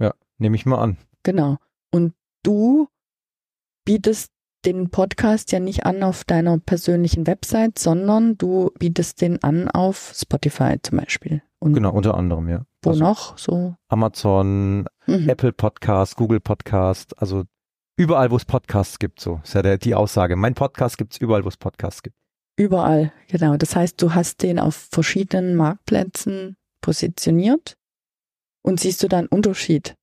Ja, 0.00 0.14
nehme 0.38 0.56
ich 0.56 0.66
mal 0.66 0.78
an. 0.78 0.96
Genau. 1.22 1.58
Und 1.92 2.14
du 2.42 2.88
bietest 3.84 4.32
den 4.64 4.90
Podcast 4.90 5.52
ja 5.52 5.60
nicht 5.60 5.86
an 5.86 6.02
auf 6.02 6.24
deiner 6.24 6.58
persönlichen 6.58 7.26
Website, 7.26 7.78
sondern 7.78 8.36
du 8.36 8.70
bietest 8.78 9.20
den 9.20 9.42
an 9.42 9.68
auf 9.70 10.12
Spotify 10.14 10.76
zum 10.82 10.98
Beispiel. 10.98 11.42
Und 11.58 11.74
genau, 11.74 11.92
unter 11.92 12.14
anderem, 12.14 12.48
ja. 12.48 12.64
Wo 12.82 12.90
also 12.90 13.02
noch? 13.02 13.38
So 13.38 13.74
Amazon, 13.88 14.86
mhm. 15.06 15.28
Apple 15.28 15.52
Podcast, 15.52 16.16
Google 16.16 16.40
Podcast, 16.40 17.18
also 17.20 17.44
überall, 17.96 18.30
wo 18.30 18.36
es 18.36 18.44
Podcasts 18.44 18.98
gibt, 18.98 19.20
so 19.20 19.40
ist 19.44 19.54
ja 19.54 19.62
der, 19.62 19.78
die 19.78 19.94
Aussage. 19.94 20.36
Mein 20.36 20.54
Podcast 20.54 20.96
gibt 20.98 21.12
es 21.12 21.20
überall, 21.20 21.44
wo 21.44 21.48
es 21.48 21.56
Podcasts 21.56 22.02
gibt. 22.02 22.16
Überall, 22.56 23.12
genau. 23.28 23.56
Das 23.56 23.76
heißt, 23.76 24.00
du 24.02 24.14
hast 24.14 24.42
den 24.42 24.58
auf 24.58 24.74
verschiedenen 24.90 25.54
Marktplätzen 25.56 26.56
positioniert 26.80 27.76
und 28.62 28.80
siehst 28.80 29.02
du 29.02 29.08
da 29.08 29.18
einen 29.18 29.28
Unterschied 29.28 29.94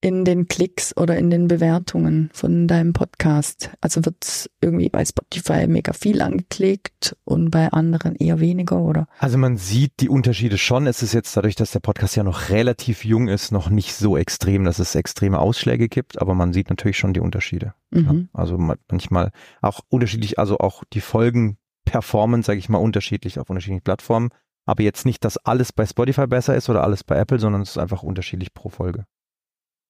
in 0.00 0.24
den 0.24 0.46
Klicks 0.46 0.96
oder 0.96 1.18
in 1.18 1.28
den 1.30 1.48
Bewertungen 1.48 2.30
von 2.32 2.68
deinem 2.68 2.92
Podcast? 2.92 3.70
Also 3.80 4.04
wird 4.04 4.16
es 4.22 4.48
irgendwie 4.60 4.88
bei 4.88 5.04
Spotify 5.04 5.66
mega 5.66 5.92
viel 5.92 6.22
angeklickt 6.22 7.16
und 7.24 7.50
bei 7.50 7.68
anderen 7.72 8.14
eher 8.14 8.38
weniger, 8.38 8.80
oder? 8.80 9.08
Also 9.18 9.38
man 9.38 9.56
sieht 9.56 9.94
die 10.00 10.08
Unterschiede 10.08 10.56
schon. 10.56 10.86
Es 10.86 11.02
ist 11.02 11.14
jetzt 11.14 11.36
dadurch, 11.36 11.56
dass 11.56 11.72
der 11.72 11.80
Podcast 11.80 12.14
ja 12.14 12.22
noch 12.22 12.50
relativ 12.50 13.04
jung 13.04 13.28
ist, 13.28 13.50
noch 13.50 13.70
nicht 13.70 13.94
so 13.94 14.16
extrem, 14.16 14.64
dass 14.64 14.78
es 14.78 14.94
extreme 14.94 15.40
Ausschläge 15.40 15.88
gibt, 15.88 16.20
aber 16.20 16.34
man 16.34 16.52
sieht 16.52 16.70
natürlich 16.70 16.98
schon 16.98 17.14
die 17.14 17.20
Unterschiede. 17.20 17.74
Mhm. 17.90 18.28
Ja, 18.32 18.40
also 18.40 18.56
manchmal 18.56 19.32
auch 19.62 19.80
unterschiedlich, 19.88 20.38
also 20.38 20.58
auch 20.58 20.84
die 20.92 21.00
Folgen 21.00 21.58
performen, 21.84 22.42
sage 22.42 22.58
ich 22.58 22.68
mal, 22.68 22.78
unterschiedlich 22.78 23.38
auf 23.40 23.50
unterschiedlichen 23.50 23.82
Plattformen. 23.82 24.28
Aber 24.68 24.82
jetzt 24.82 25.06
nicht, 25.06 25.24
dass 25.24 25.38
alles 25.38 25.72
bei 25.72 25.86
Spotify 25.86 26.26
besser 26.26 26.54
ist 26.54 26.68
oder 26.68 26.84
alles 26.84 27.02
bei 27.02 27.16
Apple, 27.16 27.38
sondern 27.38 27.62
es 27.62 27.70
ist 27.70 27.78
einfach 27.78 28.02
unterschiedlich 28.02 28.52
pro 28.52 28.68
Folge. 28.68 29.06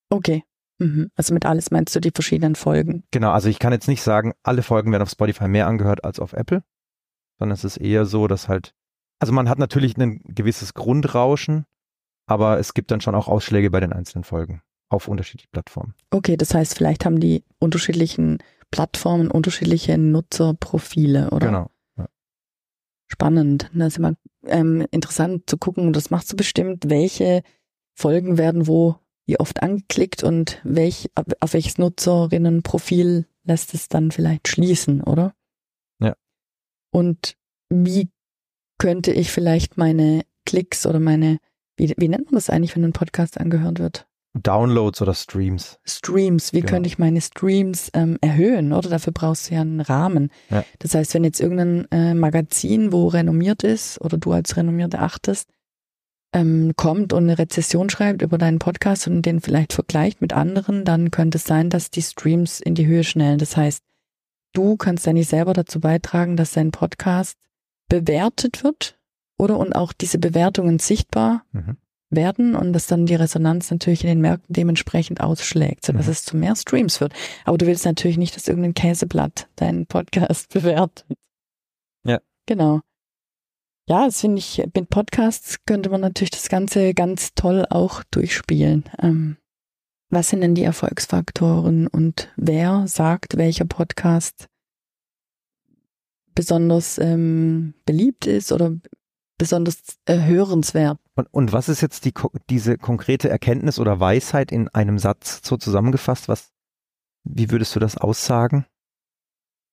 Okay. 0.09 0.45
Mhm. 0.79 1.11
Also 1.17 1.35
mit 1.35 1.45
alles 1.45 1.73
meinst 1.73 1.97
du 1.97 2.01
die 2.01 2.13
verschiedenen 2.15 2.55
Folgen? 2.55 3.03
Genau, 3.11 3.33
also 3.33 3.49
ich 3.49 3.59
kann 3.59 3.73
jetzt 3.73 3.89
nicht 3.89 4.03
sagen, 4.03 4.35
alle 4.45 4.63
Folgen 4.63 4.93
werden 4.93 5.03
auf 5.03 5.11
Spotify 5.11 5.49
mehr 5.49 5.67
angehört 5.67 6.05
als 6.05 6.21
auf 6.21 6.33
Apple, 6.33 6.63
sondern 7.41 7.55
es 7.55 7.65
ist 7.65 7.79
eher 7.79 8.07
so, 8.07 8.29
dass 8.29 8.47
halt, 8.47 8.73
also 9.19 9.33
man 9.33 9.49
hat 9.49 9.59
natürlich 9.59 9.97
ein 9.97 10.21
gewisses 10.25 10.75
Grundrauschen, 10.75 11.65
aber 12.29 12.61
es 12.61 12.73
gibt 12.73 12.93
dann 12.93 13.01
schon 13.01 13.17
auch 13.17 13.27
Ausschläge 13.27 13.73
bei 13.73 13.81
den 13.81 13.93
einzelnen 13.93 14.23
Folgen 14.23 14.63
auf 14.91 15.09
unterschiedliche 15.09 15.49
Plattformen. 15.51 15.95
Okay, 16.11 16.37
das 16.37 16.55
heißt, 16.55 16.77
vielleicht 16.77 17.05
haben 17.05 17.19
die 17.19 17.43
unterschiedlichen 17.59 18.39
Plattformen 18.71 19.29
unterschiedliche 19.29 19.99
Nutzerprofile, 19.99 21.31
oder? 21.31 21.49
Genau. 21.49 21.71
Spannend. 23.09 23.71
Das 23.75 23.89
ist 23.89 23.99
immer 23.99 24.15
ähm, 24.45 24.87
interessant 24.91 25.49
zu 25.49 25.57
gucken, 25.57 25.93
das 25.93 26.11
machst 26.11 26.31
du 26.33 26.37
bestimmt, 26.37 26.89
welche 26.89 27.43
Folgen 27.95 28.39
werden 28.39 28.67
wo 28.69 28.97
wie 29.27 29.39
oft 29.39 29.63
angeklickt 29.63 30.23
und 30.23 30.59
welch, 30.65 31.11
auf 31.41 31.53
welches 31.53 31.77
Nutzerinnenprofil 31.77 33.27
lässt 33.45 33.75
es 33.75 33.89
dann 33.89 34.11
vielleicht 34.11 34.49
schließen, 34.49 35.03
oder? 35.03 35.35
Ja. 36.01 36.17
Und 36.91 37.37
wie 37.69 38.09
könnte 38.79 39.13
ich 39.13 39.31
vielleicht 39.31 39.77
meine 39.77 40.23
Klicks 40.47 40.87
oder 40.87 40.99
meine, 40.99 41.41
wie, 41.77 41.93
wie 41.99 42.09
nennt 42.09 42.27
man 42.27 42.37
das 42.37 42.49
eigentlich, 42.49 42.75
wenn 42.75 42.85
ein 42.85 42.95
Podcast 42.95 43.39
angehört 43.39 43.81
wird? 43.81 44.08
Downloads 44.35 45.03
oder 45.03 45.15
Streams. 45.15 45.79
Streams, 45.85 46.53
wie 46.53 46.61
genau. 46.61 46.73
könnte 46.73 46.89
ich 46.89 46.99
meine 46.99 47.21
Streams 47.21 47.91
ähm, 47.95 48.19
erhöhen, 48.21 48.73
oder? 48.73 48.89
Dafür 48.89 49.13
brauchst 49.13 49.51
du 49.51 49.55
ja 49.55 49.63
einen 49.63 49.81
Rahmen. 49.81 50.31
Ja. 50.51 50.65
Das 50.79 50.95
heißt, 50.95 51.15
wenn 51.15 51.25
jetzt 51.25 51.41
irgendein 51.41 51.91
äh, 51.91 52.15
Magazin, 52.15 52.93
wo 52.93 53.09
renommiert 53.09 53.65
ist, 53.65 54.01
oder 54.01 54.19
du 54.19 54.33
als 54.33 54.57
renommiert 54.57 54.95
erachtest, 54.95 55.49
ähm, 56.33 56.75
kommt 56.77 57.13
und 57.13 57.25
eine 57.25 57.39
Rezession 57.39 57.89
schreibt 57.89 58.23
über 58.23 58.39
deinen 58.39 58.59
Podcast 58.59 59.07
und 59.07 59.23
den 59.23 59.41
vielleicht 59.41 59.73
vergleicht 59.73 60.21
mit 60.21 60.33
anderen, 60.33 60.85
dann 60.85 61.11
könnte 61.11 61.39
es 61.39 61.45
sein, 61.45 61.71
dass 61.71 61.91
die 61.91 62.03
Streams 62.03 62.61
in 62.61 62.75
die 62.75 62.87
Höhe 62.87 63.05
schnellen. 63.05 63.39
Das 63.39 63.57
heißt, 63.57 63.83
du 64.53 64.77
kannst 64.77 65.07
ja 65.07 65.13
nicht 65.13 65.31
selber 65.31 65.55
dazu 65.55 65.81
beitragen, 65.81 66.37
dass 66.37 66.53
dein 66.53 66.71
Podcast 66.71 67.39
bewertet 67.89 68.63
wird 68.63 68.99
oder 69.39 69.57
und 69.57 69.75
auch 69.75 69.93
diese 69.95 70.19
Bewertungen 70.19 70.79
sichtbar 70.79 71.45
mhm. 71.53 71.79
Werden 72.11 72.55
und 72.55 72.73
dass 72.73 72.87
dann 72.87 73.07
die 73.07 73.15
Resonanz 73.15 73.71
natürlich 73.71 74.03
in 74.03 74.09
den 74.09 74.21
Märkten 74.21 74.53
dementsprechend 74.53 75.21
ausschlägt, 75.21 75.85
sodass 75.85 76.07
mhm. 76.07 76.13
es 76.13 76.25
zu 76.25 76.37
mehr 76.37 76.57
Streams 76.57 77.01
wird. 77.01 77.13
Aber 77.45 77.59
du 77.59 77.67
willst 77.67 77.85
natürlich 77.85 78.19
nicht, 78.19 78.35
dass 78.35 78.49
irgendein 78.49 78.75
Käseblatt 78.75 79.49
deinen 79.57 79.87
Podcast 79.87 80.49
bewertet. 80.53 81.05
Ja. 82.05 82.21
Genau. 82.47 82.81
Ja, 83.89 84.05
das 84.05 84.21
finde 84.21 84.39
ich, 84.39 84.63
mit 84.75 84.91
Podcasts 84.91 85.65
könnte 85.65 85.89
man 85.89 86.03
natürlich 86.03 86.31
das 86.31 86.49
Ganze 86.49 86.93
ganz 86.93 87.35
toll 87.35 87.65
auch 87.71 88.03
durchspielen. 88.11 88.85
Ähm, 89.01 89.39
was 90.11 90.29
sind 90.29 90.41
denn 90.41 90.55
die 90.55 90.63
Erfolgsfaktoren 90.63 91.87
und 91.87 92.33
wer 92.37 92.87
sagt, 92.87 93.37
welcher 93.37 93.67
Podcast 93.67 94.47
besonders 96.35 96.99
ähm, 96.99 97.75
beliebt 97.85 98.27
ist 98.27 98.53
oder 98.53 98.77
besonders 99.39 99.81
äh, 100.07 100.19
hörenswert? 100.21 100.99
Und, 101.19 101.27
und 101.33 101.53
was 101.53 101.69
ist 101.69 101.81
jetzt 101.81 102.05
die, 102.05 102.15
diese 102.49 102.79
konkrete 102.79 103.29
Erkenntnis 103.29 103.81
oder 103.81 103.99
Weisheit 103.99 104.53
in 104.53 104.69
einem 104.69 105.01
Satz 105.01 105.41
so 105.43 105.57
zusammengefasst? 105.57 106.29
Was, 106.29 106.53
wie 107.25 107.51
würdest 107.51 107.75
du 107.75 107.81
das 107.81 107.97
aussagen? 107.97 108.67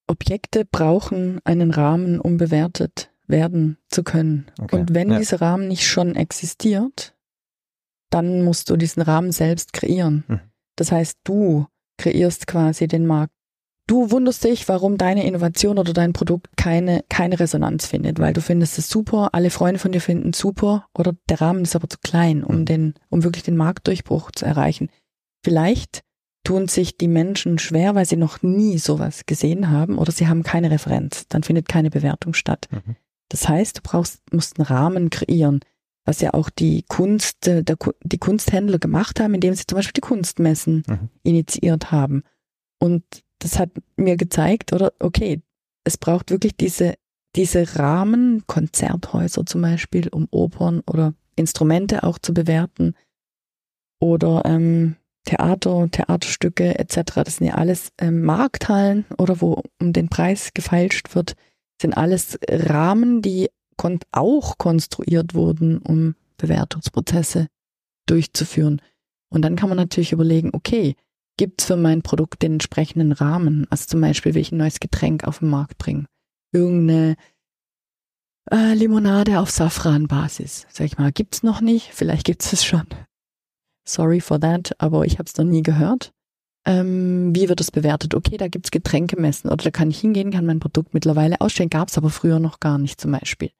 Objekte 0.07 0.65
brauchen 0.65 1.39
einen 1.43 1.69
Rahmen, 1.69 2.19
um 2.19 2.37
bewertet 2.37 3.11
werden 3.27 3.77
zu 3.89 4.03
können. 4.03 4.47
Okay. 4.59 4.75
Und 4.75 4.95
wenn 4.95 5.11
ja. 5.11 5.19
dieser 5.19 5.39
Rahmen 5.39 5.67
nicht 5.67 5.87
schon 5.87 6.15
existiert, 6.15 7.15
dann 8.09 8.41
musst 8.43 8.71
du 8.71 8.75
diesen 8.75 9.03
Rahmen 9.03 9.31
selbst 9.31 9.71
kreieren. 9.71 10.23
Mhm. 10.27 10.39
Das 10.75 10.91
heißt, 10.91 11.19
du 11.25 11.67
kreierst 11.99 12.47
quasi 12.47 12.87
den 12.87 13.05
Markt. 13.05 13.34
Du 13.87 14.09
wunderst 14.09 14.43
dich, 14.43 14.67
warum 14.67 14.97
deine 14.97 15.27
Innovation 15.27 15.77
oder 15.77 15.93
dein 15.93 16.13
Produkt 16.13 16.57
keine, 16.57 17.03
keine 17.07 17.39
Resonanz 17.39 17.85
findet, 17.85 18.19
weil 18.19 18.33
du 18.33 18.41
findest 18.41 18.79
es 18.79 18.89
super, 18.89 19.29
alle 19.33 19.51
Freunde 19.51 19.79
von 19.79 19.91
dir 19.91 20.01
finden 20.01 20.31
es 20.31 20.39
super 20.39 20.87
oder 20.97 21.13
der 21.29 21.39
Rahmen 21.39 21.61
ist 21.61 21.75
aber 21.75 21.87
zu 21.87 21.99
klein, 22.03 22.43
um 22.43 22.59
mhm. 22.59 22.65
den, 22.65 22.93
um 23.09 23.23
wirklich 23.23 23.43
den 23.43 23.57
Marktdurchbruch 23.57 24.31
zu 24.31 24.45
erreichen. 24.45 24.89
Vielleicht 25.43 26.01
tun 26.43 26.67
sich 26.67 26.97
die 26.97 27.07
Menschen 27.07 27.59
schwer, 27.59 27.93
weil 27.93 28.05
sie 28.05 28.15
noch 28.15 28.41
nie 28.41 28.79
sowas 28.79 29.27
gesehen 29.27 29.69
haben 29.69 29.99
oder 29.99 30.11
sie 30.11 30.27
haben 30.27 30.41
keine 30.41 30.71
Referenz. 30.71 31.27
Dann 31.27 31.43
findet 31.43 31.69
keine 31.69 31.91
Bewertung 31.91 32.33
statt. 32.33 32.67
Mhm. 32.71 32.95
Das 33.29 33.47
heißt, 33.47 33.77
du 33.77 33.81
brauchst, 33.83 34.21
musst 34.33 34.59
einen 34.59 34.67
Rahmen 34.67 35.09
kreieren, 35.11 35.59
was 36.05 36.21
ja 36.21 36.33
auch 36.33 36.49
die 36.49 36.83
Kunst, 36.87 37.47
äh, 37.47 37.63
der, 37.63 37.77
die 38.03 38.17
Kunsthändler 38.17 38.79
gemacht 38.79 39.19
haben, 39.19 39.35
indem 39.35 39.53
sie 39.53 39.65
zum 39.67 39.75
Beispiel 39.75 39.93
die 39.93 40.01
Kunstmessen 40.01 40.83
mhm. 40.87 41.09
initiiert 41.23 41.91
haben. 41.91 42.23
Und 42.79 43.03
das 43.39 43.59
hat 43.59 43.71
mir 43.95 44.17
gezeigt, 44.17 44.73
oder 44.73 44.93
okay, 44.99 45.41
es 45.83 45.97
braucht 45.97 46.31
wirklich 46.31 46.55
diese, 46.55 46.95
diese 47.35 47.77
Rahmen, 47.77 48.43
Konzerthäuser 48.47 49.45
zum 49.45 49.61
Beispiel, 49.61 50.09
um 50.09 50.27
Opern 50.31 50.81
oder 50.87 51.13
Instrumente 51.35 52.03
auch 52.03 52.17
zu 52.17 52.33
bewerten 52.33 52.95
oder 53.99 54.43
ähm, 54.45 54.95
Theater, 55.25 55.89
Theaterstücke 55.89 56.77
etc. 56.79 57.23
Das 57.23 57.37
sind 57.37 57.47
ja 57.47 57.55
alles 57.55 57.89
ähm, 57.99 58.21
Markthallen 58.21 59.05
oder 59.17 59.41
wo 59.41 59.61
um 59.81 59.91
den 59.91 60.07
Preis 60.07 60.51
gefeilscht 60.53 61.15
wird, 61.15 61.35
sind 61.81 61.93
alles 61.97 62.39
Rahmen, 62.49 63.21
die 63.21 63.49
kon 63.75 63.99
auch 64.11 64.57
konstruiert 64.57 65.33
wurden, 65.33 65.79
um 65.79 66.15
Bewertungsprozesse 66.37 67.47
durchzuführen. 68.05 68.81
Und 69.29 69.41
dann 69.41 69.55
kann 69.55 69.69
man 69.69 69.77
natürlich 69.77 70.11
überlegen, 70.11 70.51
okay, 70.53 70.95
gibt 71.37 71.61
es 71.61 71.67
für 71.67 71.75
mein 71.75 72.01
Produkt 72.01 72.41
den 72.41 72.53
entsprechenden 72.53 73.11
Rahmen? 73.11 73.67
Also 73.69 73.85
zum 73.87 74.01
Beispiel, 74.01 74.33
will 74.33 74.41
ich 74.41 74.51
ein 74.51 74.57
neues 74.57 74.79
Getränk 74.79 75.25
auf 75.25 75.39
den 75.39 75.49
Markt 75.49 75.77
bringen? 75.77 76.07
Irgendeine 76.51 77.15
äh, 78.51 78.73
Limonade 78.73 79.39
auf 79.39 79.49
Safranbasis, 79.49 80.67
sag 80.69 80.85
ich 80.85 80.97
mal, 80.97 81.11
gibt's 81.11 81.43
noch 81.43 81.61
nicht, 81.61 81.91
vielleicht 81.93 82.25
gibt's 82.25 82.53
es 82.53 82.63
schon. 82.63 82.85
Sorry 83.87 84.21
for 84.21 84.39
that, 84.39 84.73
aber 84.79 85.05
ich 85.05 85.13
habe 85.19 85.25
es 85.27 85.37
noch 85.37 85.45
nie 85.45 85.63
gehört. 85.63 86.11
Ähm, 86.65 87.35
wie 87.35 87.47
wird 87.47 87.61
es 87.61 87.71
bewertet? 87.71 88.15
Okay, 88.15 88.37
da 88.37 88.47
gibt's 88.47 88.71
Getränkemessen 88.71 89.51
oder 89.51 89.63
da 89.63 89.71
kann 89.71 89.91
ich 89.91 89.99
hingehen, 89.99 90.31
kann 90.31 90.45
mein 90.45 90.59
Produkt 90.59 90.93
mittlerweile 90.93 91.39
ausstellen. 91.41 91.69
Gab's 91.69 91.97
aber 91.97 92.09
früher 92.09 92.39
noch 92.39 92.59
gar 92.59 92.77
nicht 92.79 92.99
zum 92.99 93.11
Beispiel. 93.11 93.51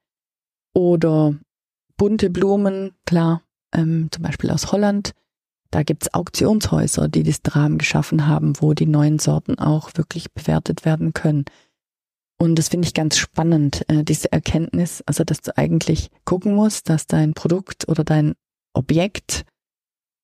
Oder 0.74 1.36
bunte 1.96 2.30
Blumen, 2.30 2.92
klar, 3.06 3.42
ähm, 3.72 4.08
zum 4.10 4.22
Beispiel 4.22 4.50
aus 4.50 4.72
Holland. 4.72 5.12
Da 5.70 5.82
gibt's 5.82 6.12
Auktionshäuser, 6.14 7.08
die 7.08 7.22
diesen 7.22 7.46
Rahmen 7.46 7.78
geschaffen 7.78 8.26
haben, 8.26 8.54
wo 8.60 8.74
die 8.74 8.86
neuen 8.86 9.18
Sorten 9.18 9.58
auch 9.58 9.90
wirklich 9.94 10.32
bewertet 10.32 10.84
werden 10.84 11.12
können. 11.12 11.44
Und 12.38 12.56
das 12.56 12.68
finde 12.68 12.86
ich 12.86 12.94
ganz 12.94 13.16
spannend, 13.16 13.88
äh, 13.88 14.04
diese 14.04 14.30
Erkenntnis, 14.30 15.02
also 15.06 15.24
dass 15.24 15.40
du 15.40 15.56
eigentlich 15.56 16.10
gucken 16.24 16.54
musst, 16.54 16.88
dass 16.88 17.06
dein 17.06 17.32
Produkt 17.34 17.88
oder 17.88 18.04
dein 18.04 18.34
Objekt 18.74 19.44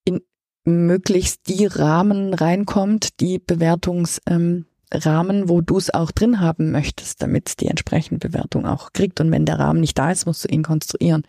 in 0.05 0.21
möglichst 0.65 1.49
die 1.49 1.67
Rahmen 1.67 2.35
reinkommt, 2.35 3.21
die 3.21 3.39
Bewertungsrahmen, 3.39 4.67
ähm, 4.95 5.49
wo 5.49 5.61
du 5.63 5.79
es 5.79 5.93
auch 5.93 6.11
drin 6.11 6.41
haben 6.41 6.71
möchtest, 6.71 7.23
damit 7.23 7.49
es 7.49 7.57
die 7.57 7.69
entsprechende 7.69 8.29
Bewertung 8.29 8.67
auch 8.67 8.93
kriegt. 8.93 9.21
Und 9.21 9.31
wenn 9.31 9.47
der 9.47 9.59
Rahmen 9.59 9.81
nicht 9.81 9.99
da 9.99 10.11
ist, 10.11 10.27
musst 10.27 10.45
du 10.45 10.49
ihn 10.49 10.63
konstruieren. 10.63 11.23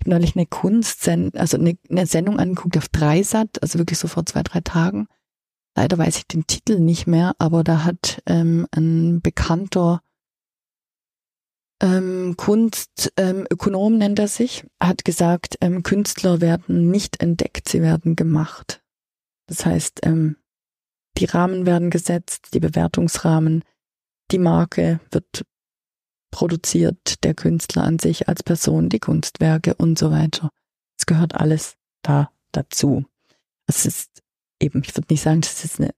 Habe 0.00 0.10
neulich 0.10 0.36
eine 0.36 0.46
Kunstsendung, 0.46 1.38
also 1.40 1.56
eine, 1.56 1.76
eine 1.90 2.06
Sendung 2.06 2.38
angeguckt 2.38 2.76
auf 2.76 2.88
Dreisat, 2.88 3.62
also 3.62 3.78
wirklich 3.78 3.98
so 3.98 4.08
vor 4.08 4.26
zwei, 4.26 4.42
drei 4.42 4.60
Tagen. 4.60 5.08
Leider 5.76 5.98
weiß 5.98 6.16
ich 6.18 6.26
den 6.26 6.46
Titel 6.46 6.78
nicht 6.78 7.06
mehr, 7.06 7.34
aber 7.38 7.62
da 7.62 7.84
hat 7.84 8.22
ähm, 8.26 8.66
ein 8.70 9.20
bekannter 9.20 10.00
ähm, 11.82 12.34
Kunstökonom 12.36 13.92
ähm, 13.92 13.98
nennt 13.98 14.18
er 14.18 14.28
sich, 14.28 14.64
hat 14.82 15.04
gesagt, 15.04 15.58
ähm, 15.60 15.82
Künstler 15.82 16.40
werden 16.40 16.90
nicht 16.90 17.20
entdeckt, 17.22 17.68
sie 17.68 17.82
werden 17.82 18.16
gemacht. 18.16 18.82
Das 19.46 19.66
heißt, 19.66 20.00
ähm, 20.04 20.36
die 21.18 21.26
Rahmen 21.26 21.66
werden 21.66 21.90
gesetzt, 21.90 22.54
die 22.54 22.60
Bewertungsrahmen, 22.60 23.62
die 24.30 24.38
Marke 24.38 25.00
wird 25.10 25.44
produziert, 26.30 27.24
der 27.24 27.34
Künstler 27.34 27.84
an 27.84 27.98
sich 27.98 28.28
als 28.28 28.42
Person, 28.42 28.88
die 28.88 28.98
Kunstwerke 28.98 29.74
und 29.74 29.98
so 29.98 30.10
weiter. 30.10 30.50
Es 30.98 31.06
gehört 31.06 31.34
alles 31.34 31.76
da 32.02 32.30
dazu. 32.52 33.04
Es 33.66 33.86
ist 33.86 34.22
eben, 34.60 34.82
ich 34.84 34.96
würde 34.96 35.08
nicht 35.10 35.22
sagen, 35.22 35.40
das 35.40 35.64
ist 35.64 35.80
eine 35.80 35.92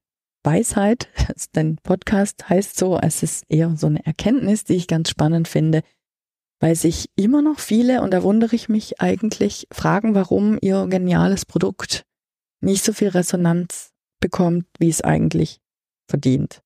Weisheit. 0.44 1.08
Dein 1.52 1.76
Podcast 1.76 2.48
heißt 2.48 2.78
so, 2.78 2.98
es 2.98 3.22
ist 3.22 3.44
eher 3.48 3.76
so 3.76 3.86
eine 3.86 4.04
Erkenntnis, 4.04 4.64
die 4.64 4.74
ich 4.74 4.86
ganz 4.86 5.10
spannend 5.10 5.48
finde, 5.48 5.82
weil 6.60 6.74
sich 6.74 7.10
immer 7.16 7.42
noch 7.42 7.58
viele, 7.60 8.02
und 8.02 8.12
da 8.12 8.22
wundere 8.22 8.56
ich 8.56 8.68
mich 8.68 9.00
eigentlich, 9.00 9.68
fragen, 9.72 10.14
warum 10.14 10.58
ihr 10.60 10.86
geniales 10.86 11.46
Produkt 11.46 12.04
nicht 12.60 12.84
so 12.84 12.92
viel 12.92 13.08
Resonanz 13.08 13.92
bekommt, 14.20 14.66
wie 14.78 14.88
es 14.88 15.02
eigentlich 15.02 15.60
verdient. 16.08 16.62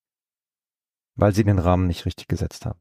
Weil 1.15 1.35
sie 1.35 1.43
den 1.43 1.59
Rahmen 1.59 1.87
nicht 1.87 2.05
richtig 2.05 2.27
gesetzt 2.27 2.65
haben. 2.65 2.79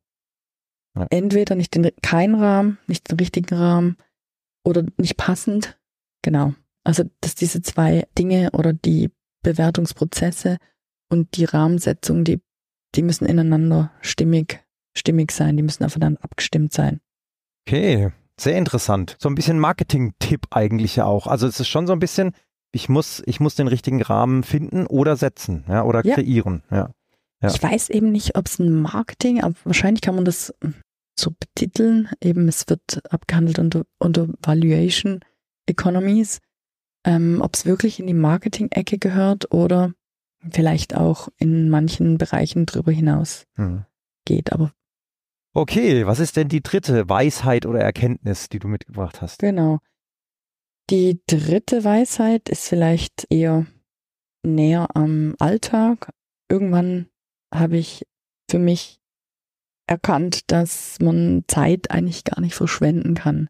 Ja. 0.95 1.07
Entweder 1.11 1.55
nicht 1.55 1.75
den, 1.75 1.91
kein 2.03 2.35
Rahmen, 2.35 2.79
nicht 2.87 3.11
den 3.11 3.19
richtigen 3.19 3.55
Rahmen 3.55 3.97
oder 4.65 4.85
nicht 4.97 5.17
passend. 5.17 5.79
Genau. 6.23 6.55
Also, 6.85 7.05
dass 7.21 7.35
diese 7.35 7.63
zwei 7.63 8.07
Dinge 8.19 8.51
oder 8.53 8.73
die 8.73 9.11
Bewertungsprozesse 9.43 10.59
und 11.11 11.37
die 11.37 11.45
Rahmensetzung, 11.45 12.25
die, 12.25 12.41
die 12.95 13.03
müssen 13.03 13.27
ineinander 13.27 13.93
stimmig, 14.01 14.65
stimmig 14.97 15.33
sein, 15.33 15.57
die 15.57 15.63
müssen 15.63 15.85
aufeinander 15.85 16.23
abgestimmt 16.23 16.73
sein. 16.73 17.01
Okay, 17.67 18.13
sehr 18.39 18.57
interessant. 18.57 19.17
So 19.21 19.29
ein 19.29 19.35
bisschen 19.35 19.59
Marketing-Tipp 19.59 20.47
eigentlich 20.51 20.97
ja 20.97 21.05
auch. 21.05 21.27
Also 21.27 21.47
es 21.47 21.61
ist 21.61 21.69
schon 21.69 21.87
so 21.87 21.93
ein 21.93 21.99
bisschen, 21.99 22.33
ich 22.73 22.89
muss, 22.89 23.23
ich 23.27 23.41
muss 23.41 23.55
den 23.55 23.69
richtigen 23.69 24.03
Rahmen 24.03 24.43
finden 24.43 24.87
oder 24.87 25.17
setzen, 25.17 25.65
ja, 25.69 25.85
oder 25.85 26.05
ja. 26.05 26.15
kreieren, 26.15 26.63
ja. 26.71 26.91
Ja. 27.43 27.51
Ich 27.51 27.63
weiß 27.63 27.91
eben 27.91 28.13
nicht, 28.13 28.37
ob 28.37 28.47
es 28.47 28.59
ein 28.59 28.81
Marketing, 28.81 29.43
aber 29.43 29.55
wahrscheinlich 29.65 30.01
kann 30.01 30.15
man 30.15 30.25
das 30.25 30.55
so 31.19 31.31
betiteln. 31.31 32.09
Eben, 32.21 32.49
es 32.49 32.69
wird 32.69 33.03
abgehandelt 33.13 33.59
unter, 33.59 33.85
unter 33.99 34.29
Valuation 34.41 35.21
Economies. 35.67 36.41
Ähm, 37.05 37.41
ob 37.43 37.55
es 37.55 37.67
wirklich 37.67 37.99
in 37.99 38.07
die 38.07 38.15
Marketing-Ecke 38.15 38.99
gehört 38.99 39.53
oder 39.53 39.93
vielleicht 40.51 40.97
auch 40.97 41.29
in 41.37 41.69
manchen 41.69 42.17
Bereichen 42.17 42.67
darüber 42.67 42.93
hinaus 42.93 43.45
hm. 43.57 43.85
geht. 44.25 44.53
Aber 44.53 44.73
okay, 45.53 46.07
was 46.07 46.21
ist 46.21 46.37
denn 46.37 46.49
die 46.49 46.63
dritte 46.63 47.09
Weisheit 47.09 47.67
oder 47.67 47.81
Erkenntnis, 47.81 48.49
die 48.49 48.61
du 48.61 48.69
mitgebracht 48.69 49.21
hast? 49.21 49.41
Genau. 49.41 49.81
Die 50.91 51.21
dritte 51.27 51.85
Weisheit 51.85 52.49
ist 52.49 52.69
vielleicht 52.69 53.27
eher 53.31 53.67
näher 54.45 54.89
am 54.95 55.35
Alltag. 55.39 56.13
Irgendwann 56.49 57.07
habe 57.53 57.77
ich 57.77 58.07
für 58.51 58.59
mich 58.59 59.01
erkannt, 59.87 60.51
dass 60.51 60.99
man 61.01 61.45
Zeit 61.49 61.91
eigentlich 61.91 62.25
gar 62.25 62.41
nicht 62.41 62.55
verschwenden 62.55 63.15
kann. 63.15 63.49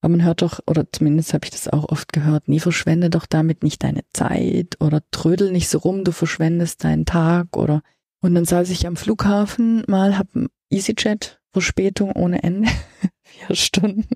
Aber 0.00 0.12
man 0.12 0.24
hört 0.24 0.42
doch, 0.42 0.60
oder 0.66 0.90
zumindest 0.90 1.32
habe 1.32 1.44
ich 1.44 1.50
das 1.50 1.68
auch 1.68 1.88
oft 1.88 2.12
gehört, 2.12 2.48
nie 2.48 2.58
verschwende 2.58 3.10
doch 3.10 3.26
damit 3.26 3.62
nicht 3.62 3.84
deine 3.84 4.02
Zeit 4.12 4.76
oder 4.80 5.02
trödel 5.12 5.52
nicht 5.52 5.68
so 5.68 5.78
rum, 5.78 6.04
du 6.04 6.12
verschwendest 6.12 6.82
deinen 6.82 7.06
Tag 7.06 7.56
oder 7.56 7.82
und 8.20 8.34
dann 8.34 8.44
saß 8.44 8.70
ich 8.70 8.86
am 8.86 8.96
Flughafen 8.96 9.84
mal, 9.88 10.16
hab 10.16 10.28
EasyJet 10.70 11.40
Verspätung 11.52 12.12
ohne 12.12 12.42
Ende, 12.42 12.68
vier 13.22 13.54
Stunden. 13.54 14.08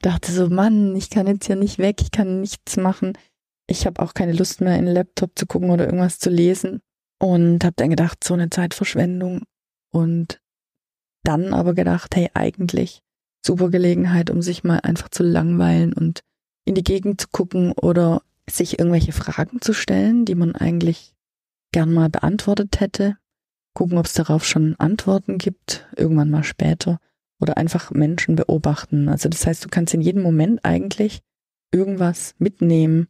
Dachte 0.00 0.32
so, 0.32 0.48
Mann, 0.48 0.96
ich 0.96 1.10
kann 1.10 1.26
jetzt 1.26 1.46
hier 1.46 1.56
nicht 1.56 1.78
weg, 1.78 2.00
ich 2.00 2.10
kann 2.10 2.40
nichts 2.40 2.76
machen. 2.76 3.12
Ich 3.68 3.86
habe 3.86 4.00
auch 4.02 4.14
keine 4.14 4.32
Lust 4.32 4.60
mehr, 4.60 4.78
in 4.78 4.86
den 4.86 4.94
Laptop 4.94 5.38
zu 5.38 5.46
gucken 5.46 5.70
oder 5.70 5.84
irgendwas 5.84 6.18
zu 6.18 6.30
lesen. 6.30 6.80
Und 7.22 7.62
habe 7.62 7.74
dann 7.76 7.90
gedacht, 7.90 8.24
so 8.24 8.34
eine 8.34 8.50
Zeitverschwendung. 8.50 9.42
Und 9.92 10.40
dann 11.22 11.54
aber 11.54 11.72
gedacht, 11.72 12.16
hey, 12.16 12.28
eigentlich 12.34 13.00
super 13.46 13.70
Gelegenheit, 13.70 14.28
um 14.28 14.42
sich 14.42 14.64
mal 14.64 14.80
einfach 14.80 15.08
zu 15.08 15.22
langweilen 15.22 15.92
und 15.92 16.22
in 16.64 16.74
die 16.74 16.82
Gegend 16.82 17.20
zu 17.20 17.28
gucken 17.28 17.72
oder 17.72 18.22
sich 18.50 18.80
irgendwelche 18.80 19.12
Fragen 19.12 19.60
zu 19.60 19.72
stellen, 19.72 20.24
die 20.24 20.34
man 20.34 20.56
eigentlich 20.56 21.14
gern 21.70 21.94
mal 21.94 22.10
beantwortet 22.10 22.80
hätte. 22.80 23.16
Gucken, 23.72 23.98
ob 23.98 24.06
es 24.06 24.14
darauf 24.14 24.44
schon 24.44 24.74
Antworten 24.80 25.38
gibt, 25.38 25.86
irgendwann 25.96 26.30
mal 26.30 26.42
später. 26.42 26.98
Oder 27.40 27.56
einfach 27.56 27.92
Menschen 27.92 28.34
beobachten. 28.34 29.08
Also 29.08 29.28
das 29.28 29.46
heißt, 29.46 29.64
du 29.64 29.68
kannst 29.68 29.94
in 29.94 30.00
jedem 30.00 30.22
Moment 30.22 30.64
eigentlich 30.64 31.20
irgendwas 31.70 32.34
mitnehmen 32.38 33.06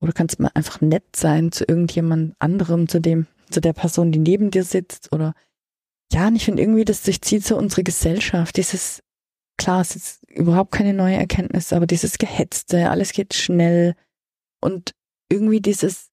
oder 0.00 0.12
kannst 0.12 0.38
mal 0.38 0.52
einfach 0.54 0.80
nett 0.80 1.16
sein 1.16 1.50
zu 1.50 1.64
irgendjemand 1.66 2.36
anderem, 2.38 2.88
zu 2.88 3.00
dem, 3.00 3.26
zu 3.50 3.60
der 3.60 3.72
Person, 3.72 4.12
die 4.12 4.18
neben 4.18 4.50
dir 4.50 4.64
sitzt 4.64 5.12
oder 5.12 5.34
ja, 6.12 6.28
und 6.28 6.36
ich 6.36 6.44
finde 6.44 6.62
irgendwie, 6.62 6.84
das 6.84 7.02
durchzieht 7.02 7.44
so 7.44 7.56
unsere 7.56 7.82
Gesellschaft, 7.82 8.56
dieses 8.56 9.02
klar, 9.56 9.80
es 9.80 9.96
ist 9.96 10.22
überhaupt 10.28 10.72
keine 10.72 10.92
neue 10.92 11.16
Erkenntnis, 11.16 11.72
aber 11.72 11.86
dieses 11.86 12.18
Gehetzte, 12.18 12.90
alles 12.90 13.12
geht 13.12 13.34
schnell 13.34 13.94
und 14.60 14.94
irgendwie 15.30 15.60
dieses 15.60 16.10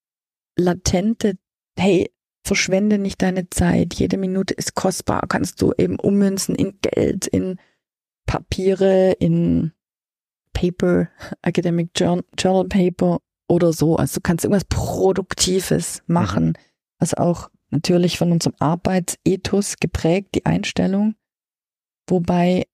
latente, 0.57 1.37
hey, 1.77 2.11
verschwende 2.45 2.97
nicht 2.97 3.21
deine 3.21 3.49
Zeit, 3.49 3.93
jede 3.93 4.17
Minute 4.17 4.53
ist 4.53 4.75
kostbar, 4.75 5.23
kannst 5.27 5.61
du 5.61 5.73
eben 5.77 5.99
ummünzen 5.99 6.55
in 6.55 6.79
Geld, 6.81 7.27
in 7.27 7.59
Papiere, 8.25 9.13
in 9.19 9.71
Paper, 10.53 11.09
Academic 11.41 11.89
Journal, 11.95 12.25
Journal 12.37 12.67
Paper 12.67 13.19
oder 13.47 13.73
so. 13.73 13.95
Also 13.95 14.15
du 14.15 14.21
kannst 14.21 14.45
irgendwas 14.45 14.65
Produktives 14.65 16.03
machen, 16.07 16.47
mhm. 16.47 16.53
Was 17.03 17.13
auch 17.13 17.49
natürlich 17.69 18.17
von 18.17 18.31
unserem 18.31 18.55
Arbeitsethos 18.59 19.75
geprägt, 19.77 20.35
die 20.35 20.45
Einstellung. 20.45 21.15
Wobei, 22.07 22.65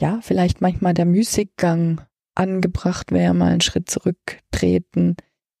ja, 0.00 0.18
vielleicht 0.22 0.60
manchmal 0.60 0.92
der 0.92 1.06
Musikgang 1.06 2.00
angebracht 2.34 3.12
wäre, 3.12 3.34
mal 3.34 3.52
einen 3.52 3.60
Schritt 3.60 3.88
zurücktreten 3.88 5.16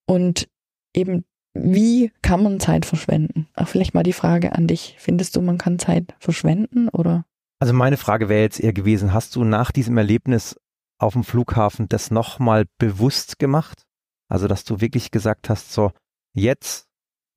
und 0.06 0.48
eben, 0.92 1.24
wie 1.54 2.10
kann 2.20 2.42
man 2.42 2.58
Zeit 2.58 2.84
verschwenden? 2.84 3.48
Auch 3.54 3.68
vielleicht 3.68 3.94
mal 3.94 4.02
die 4.02 4.12
Frage 4.12 4.52
an 4.54 4.66
dich. 4.66 4.96
Findest 4.98 5.36
du, 5.36 5.40
man 5.40 5.58
kann 5.58 5.78
Zeit 5.78 6.16
verschwenden 6.18 6.88
oder? 6.88 7.26
Also 7.60 7.74
meine 7.74 7.96
Frage 7.96 8.28
wäre 8.28 8.42
jetzt 8.42 8.60
eher 8.60 8.72
gewesen, 8.72 9.12
hast 9.12 9.36
du 9.36 9.44
nach 9.44 9.70
diesem 9.70 9.96
Erlebnis 9.98 10.56
auf 10.98 11.12
dem 11.12 11.22
Flughafen 11.22 11.88
das 11.88 12.10
nochmal 12.10 12.66
bewusst 12.78 13.38
gemacht? 13.38 13.84
Also, 14.28 14.48
dass 14.48 14.64
du 14.64 14.80
wirklich 14.80 15.12
gesagt 15.12 15.48
hast, 15.48 15.72
so, 15.72 15.92
jetzt 16.34 16.87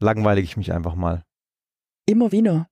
langweile 0.01 0.41
ich 0.41 0.57
mich 0.57 0.73
einfach 0.73 0.95
mal. 0.95 1.23
Immer 2.05 2.31
wieder. 2.31 2.67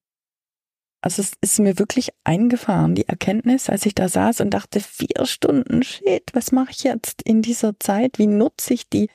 Also 1.01 1.21
es 1.21 1.33
ist 1.39 1.59
mir 1.59 1.79
wirklich 1.79 2.09
eingefahren, 2.25 2.93
die 2.93 3.07
Erkenntnis, 3.07 3.69
als 3.69 3.85
ich 3.85 3.95
da 3.95 4.09
saß 4.09 4.41
und 4.41 4.49
dachte, 4.49 4.81
vier 4.81 5.25
Stunden, 5.25 5.81
shit, 5.81 6.23
was 6.33 6.51
mache 6.51 6.71
ich 6.71 6.83
jetzt 6.83 7.21
in 7.21 7.41
dieser 7.41 7.79
Zeit? 7.79 8.19
Wie 8.19 8.27
nutze 8.27 8.73
ich 8.73 8.89
die 8.89 9.09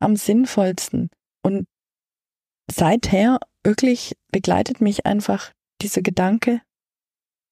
am 0.00 0.16
sinnvollsten? 0.16 1.10
Und 1.44 1.68
seither 2.68 3.38
wirklich 3.62 4.16
begleitet 4.32 4.80
mich 4.80 5.06
einfach 5.06 5.52
dieser 5.80 6.02
Gedanke 6.02 6.60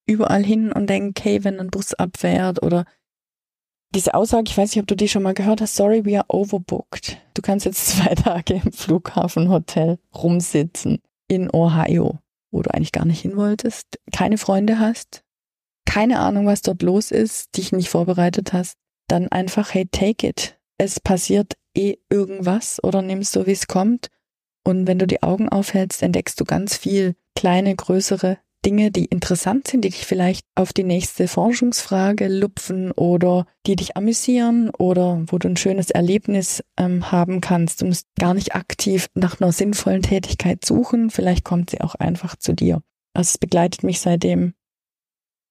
überall 0.08 0.44
hin 0.44 0.72
und 0.72 0.88
denke, 0.88 1.22
hey, 1.22 1.44
wenn 1.44 1.60
ein 1.60 1.70
Bus 1.70 1.94
abfährt 1.94 2.62
oder 2.62 2.86
diese 3.94 4.14
Aussage, 4.14 4.44
ich 4.48 4.56
weiß 4.56 4.70
nicht, 4.70 4.80
ob 4.80 4.86
du 4.86 4.96
die 4.96 5.08
schon 5.08 5.22
mal 5.22 5.34
gehört 5.34 5.60
hast, 5.60 5.76
sorry, 5.76 6.04
we 6.04 6.18
are 6.18 6.26
overbooked. 6.28 7.18
Du 7.34 7.42
kannst 7.42 7.66
jetzt 7.66 7.86
zwei 7.96 8.14
Tage 8.14 8.54
im 8.54 8.72
Flughafenhotel 8.72 9.98
rumsitzen 10.14 10.98
in 11.28 11.52
Ohio, 11.52 12.18
wo 12.50 12.62
du 12.62 12.72
eigentlich 12.72 12.92
gar 12.92 13.04
nicht 13.04 13.20
hin 13.20 13.36
wolltest, 13.36 13.98
keine 14.12 14.38
Freunde 14.38 14.78
hast, 14.78 15.22
keine 15.84 16.18
Ahnung, 16.18 16.46
was 16.46 16.62
dort 16.62 16.82
los 16.82 17.10
ist, 17.10 17.56
dich 17.56 17.72
nicht 17.72 17.88
vorbereitet 17.88 18.52
hast, 18.52 18.76
dann 19.08 19.28
einfach, 19.28 19.72
hey, 19.72 19.86
take 19.90 20.26
it. 20.26 20.58
Es 20.78 21.00
passiert 21.00 21.54
eh 21.74 21.96
irgendwas 22.10 22.82
oder 22.82 23.02
nimmst 23.02 23.32
so, 23.32 23.46
wie 23.46 23.52
es 23.52 23.66
kommt. 23.66 24.08
Und 24.64 24.86
wenn 24.86 24.98
du 24.98 25.06
die 25.06 25.22
Augen 25.22 25.48
aufhältst, 25.48 26.02
entdeckst 26.02 26.38
du 26.40 26.44
ganz 26.44 26.76
viel 26.76 27.14
kleine, 27.34 27.74
größere 27.74 28.38
Dinge, 28.64 28.90
die 28.90 29.04
interessant 29.04 29.68
sind, 29.68 29.84
die 29.84 29.90
dich 29.90 30.06
vielleicht 30.06 30.44
auf 30.56 30.72
die 30.72 30.82
nächste 30.82 31.28
Forschungsfrage 31.28 32.26
lupfen 32.28 32.90
oder 32.92 33.46
die 33.66 33.76
dich 33.76 33.96
amüsieren 33.96 34.70
oder 34.70 35.22
wo 35.26 35.38
du 35.38 35.48
ein 35.48 35.56
schönes 35.56 35.90
Erlebnis 35.90 36.64
ähm, 36.76 37.12
haben 37.12 37.40
kannst. 37.40 37.82
Du 37.82 37.86
musst 37.86 38.06
gar 38.18 38.34
nicht 38.34 38.54
aktiv 38.54 39.06
nach 39.14 39.40
einer 39.40 39.52
sinnvollen 39.52 40.02
Tätigkeit 40.02 40.64
suchen. 40.64 41.10
Vielleicht 41.10 41.44
kommt 41.44 41.70
sie 41.70 41.80
auch 41.80 41.94
einfach 41.94 42.36
zu 42.36 42.54
dir. 42.54 42.82
Also 43.14 43.30
es 43.30 43.38
begleitet 43.38 43.84
mich 43.84 44.00
seitdem 44.00 44.54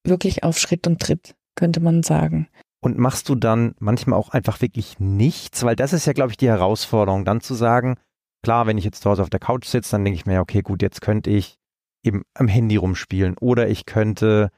wirklich 0.04 0.44
auf 0.44 0.60
Schritt 0.60 0.86
und 0.86 1.02
Tritt, 1.02 1.36
könnte 1.56 1.80
man 1.80 2.04
sagen. 2.04 2.48
Und 2.82 2.98
machst 3.00 3.30
du 3.30 3.36
dann 3.36 3.76
manchmal 3.80 4.20
auch 4.20 4.30
einfach 4.30 4.62
wirklich 4.62 5.00
nichts? 5.00 5.64
Weil 5.64 5.76
das 5.76 5.94
ist 5.94 6.06
ja, 6.06 6.14
glaube 6.14 6.32
ich, 6.32 6.38
die 6.38 6.50
Herausforderung, 6.50 7.26
dann 7.26 7.42
zu 7.42 7.56
sagen, 7.56 7.96
klar, 8.44 8.68
wenn 8.68 8.78
ich 8.78 8.84
jetzt 8.84 9.02
zu 9.02 9.10
Hause 9.10 9.24
auf 9.24 9.32
der 9.32 9.40
Couch 9.40 9.66
sitze, 9.66 9.92
dann 9.92 10.06
denke 10.06 10.20
ich 10.20 10.26
mir, 10.28 10.42
okay, 10.42 10.62
gut, 10.62 10.84
jetzt 10.84 11.02
könnte 11.02 11.32
ich 11.32 11.58
eben 12.06 12.24
am 12.34 12.48
Handy 12.48 12.76
rumspielen 12.76 13.38
oder 13.40 13.68
ich 13.68 13.86
könnte 13.86 14.52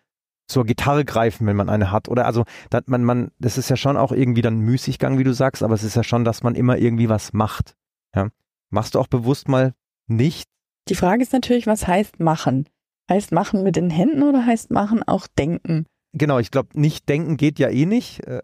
zur 0.48 0.66
Gitarre 0.66 1.06
greifen, 1.06 1.46
wenn 1.46 1.56
man 1.56 1.70
eine 1.70 1.92
hat. 1.92 2.08
Oder 2.08 2.26
also, 2.26 2.46
man, 2.86 3.04
man, 3.04 3.32
das 3.38 3.58
ist 3.58 3.70
ja 3.70 3.76
schon 3.76 3.98
auch 3.98 4.12
irgendwie 4.12 4.42
dann 4.42 4.60
Müßiggang, 4.60 5.18
wie 5.18 5.24
du 5.24 5.34
sagst, 5.34 5.62
aber 5.62 5.74
es 5.74 5.84
ist 5.84 5.96
ja 5.96 6.04
schon, 6.04 6.24
dass 6.24 6.44
man 6.44 6.56
immer 6.56 6.78
irgendwie 6.78 7.10
was 7.10 7.34
macht. 7.34 7.76
Ja? 8.16 8.30
Machst 8.70 8.96
du 8.96 9.00
auch 9.00 9.08
bewusst 9.08 9.50
mal 9.50 9.74
nicht? 10.08 10.50
Die 10.88 10.96
Frage 10.96 11.22
ist 11.22 11.34
natürlich, 11.34 11.68
was 11.68 11.86
heißt 11.86 12.20
machen? 12.20 12.70
Heißt 13.10 13.32
machen 13.32 13.64
mit 13.64 13.76
den 13.76 13.90
Händen 13.90 14.24
oder 14.24 14.46
heißt 14.46 14.72
machen 14.72 15.04
auch 15.04 15.28
denken? 15.28 15.86
Genau, 16.14 16.40
ich 16.40 16.52
glaube, 16.52 16.70
nicht 16.80 17.08
denken 17.10 17.38
geht 17.38 17.60
ja 17.60 17.70
eh 17.70 17.86
nicht. 17.86 18.26
Äh, 18.26 18.42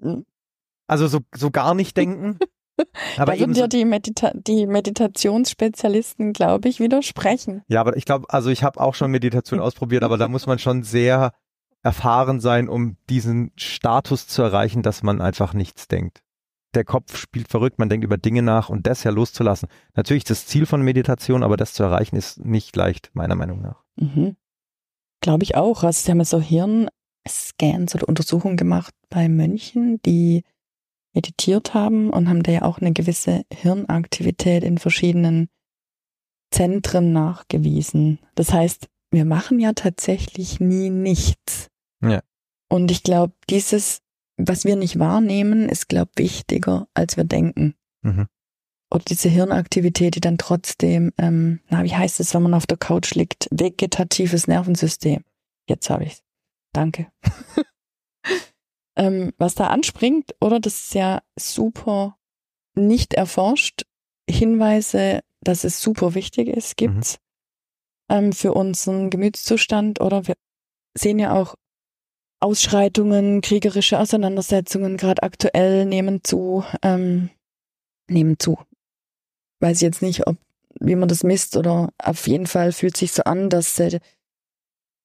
hm. 0.00 0.24
Also 0.88 1.08
so, 1.08 1.20
so 1.34 1.50
gar 1.50 1.74
nicht 1.74 1.96
denken. 1.96 2.38
Aber 3.16 3.32
da 3.32 3.38
würden 3.38 3.54
dir 3.54 3.68
die, 3.68 3.84
Medita 3.84 4.32
die 4.34 4.66
Meditationsspezialisten, 4.66 6.32
glaube 6.32 6.68
ich, 6.68 6.80
widersprechen. 6.80 7.62
Ja, 7.68 7.80
aber 7.80 7.96
ich 7.96 8.04
glaube, 8.04 8.26
also 8.30 8.50
ich 8.50 8.62
habe 8.62 8.80
auch 8.80 8.94
schon 8.94 9.10
Meditation 9.10 9.60
ausprobiert, 9.60 10.02
aber 10.02 10.18
da 10.18 10.28
muss 10.28 10.46
man 10.46 10.58
schon 10.58 10.82
sehr 10.82 11.32
erfahren 11.82 12.40
sein, 12.40 12.68
um 12.68 12.96
diesen 13.08 13.52
Status 13.56 14.26
zu 14.26 14.42
erreichen, 14.42 14.82
dass 14.82 15.02
man 15.02 15.20
einfach 15.20 15.54
nichts 15.54 15.88
denkt. 15.88 16.22
Der 16.74 16.84
Kopf 16.84 17.16
spielt 17.16 17.48
verrückt, 17.48 17.78
man 17.78 17.88
denkt 17.88 18.04
über 18.04 18.18
Dinge 18.18 18.42
nach 18.42 18.68
und 18.68 18.86
das 18.86 19.04
ja 19.04 19.10
loszulassen. 19.10 19.68
Natürlich 19.94 20.24
das 20.24 20.46
Ziel 20.46 20.66
von 20.66 20.82
Meditation, 20.82 21.42
aber 21.42 21.56
das 21.56 21.72
zu 21.72 21.84
erreichen 21.84 22.16
ist 22.16 22.44
nicht 22.44 22.76
leicht, 22.76 23.10
meiner 23.14 23.34
Meinung 23.34 23.62
nach. 23.62 23.82
Mhm. 23.96 24.36
Glaube 25.20 25.44
ich 25.44 25.54
auch. 25.54 25.84
Also 25.84 26.04
sie 26.04 26.10
haben 26.10 26.22
so 26.24 26.40
Hirnscans 26.40 27.94
oder 27.94 28.08
Untersuchungen 28.08 28.56
gemacht 28.56 28.92
bei 29.08 29.28
Mönchen, 29.28 30.02
die 30.04 30.42
meditiert 31.16 31.74
haben 31.74 32.10
und 32.10 32.28
haben 32.28 32.42
da 32.42 32.52
ja 32.52 32.62
auch 32.62 32.78
eine 32.78 32.92
gewisse 32.92 33.44
Hirnaktivität 33.52 34.62
in 34.62 34.78
verschiedenen 34.78 35.48
Zentren 36.50 37.12
nachgewiesen. 37.12 38.20
Das 38.34 38.52
heißt, 38.52 38.88
wir 39.10 39.24
machen 39.24 39.58
ja 39.58 39.72
tatsächlich 39.72 40.60
nie 40.60 40.90
nichts. 40.90 41.70
Ja. 42.02 42.22
Und 42.68 42.90
ich 42.90 43.02
glaube, 43.02 43.32
dieses, 43.48 44.02
was 44.36 44.64
wir 44.64 44.76
nicht 44.76 44.98
wahrnehmen, 44.98 45.68
ist, 45.68 45.88
glaube 45.88 46.12
ich, 46.18 46.36
wichtiger, 46.36 46.86
als 46.92 47.16
wir 47.16 47.24
denken. 47.24 47.74
Mhm. 48.02 48.26
Oder 48.90 49.04
diese 49.04 49.28
Hirnaktivität, 49.28 50.16
die 50.16 50.20
dann 50.20 50.38
trotzdem, 50.38 51.12
ähm, 51.18 51.60
na, 51.68 51.82
wie 51.82 51.94
heißt 51.94 52.20
es, 52.20 52.34
wenn 52.34 52.42
man 52.42 52.54
auf 52.54 52.66
der 52.66 52.76
Couch 52.76 53.14
liegt? 53.14 53.48
Vegetatives 53.50 54.46
Nervensystem. 54.46 55.24
Jetzt 55.68 55.88
habe 55.90 56.04
ich's. 56.04 56.22
Danke. 56.72 57.10
ähm, 58.96 59.32
was 59.38 59.54
da 59.54 59.68
anspringt, 59.68 60.34
oder? 60.40 60.60
Das 60.60 60.78
ist 60.78 60.94
ja 60.94 61.22
super 61.38 62.16
nicht 62.74 63.14
erforscht. 63.14 63.84
Hinweise, 64.28 65.20
dass 65.40 65.64
es 65.64 65.80
super 65.80 66.14
wichtig 66.14 66.48
ist, 66.48 66.76
gibt's 66.76 67.18
mhm. 68.08 68.16
ähm, 68.16 68.32
für 68.32 68.54
unseren 68.54 69.10
Gemütszustand, 69.10 70.00
oder? 70.00 70.26
Wir 70.26 70.34
sehen 70.94 71.18
ja 71.18 71.34
auch 71.34 71.54
Ausschreitungen, 72.40 73.40
kriegerische 73.40 73.98
Auseinandersetzungen, 73.98 74.96
gerade 74.96 75.22
aktuell 75.22 75.86
nehmen 75.86 76.22
zu, 76.22 76.64
ähm, 76.82 77.30
nehmen 78.08 78.38
zu. 78.38 78.58
Weiß 79.60 79.76
ich 79.78 79.82
jetzt 79.82 80.02
nicht, 80.02 80.26
ob 80.26 80.36
wie 80.80 80.96
man 80.96 81.08
das 81.08 81.22
misst, 81.22 81.56
oder 81.56 81.90
auf 81.98 82.26
jeden 82.26 82.46
Fall 82.46 82.72
fühlt 82.72 82.96
sich 82.96 83.12
so 83.12 83.22
an, 83.24 83.48
dass 83.48 83.78
äh, 83.80 84.00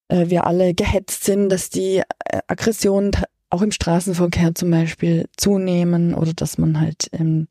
wir 0.10 0.46
alle 0.46 0.74
gehetzt 0.74 1.24
sind, 1.24 1.50
dass 1.50 1.70
die 1.70 1.98
äh, 1.98 2.42
Aggression 2.48 3.12
auch 3.52 3.62
im 3.62 3.72
Straßenverkehr 3.72 4.56
zum 4.56 4.72
Beispiel 4.72 5.28
zunehmen 5.38 6.14
oder 6.14 6.34
dass 6.34 6.58
man 6.58 6.80
halt 6.80 7.10
ähm, 7.12 7.48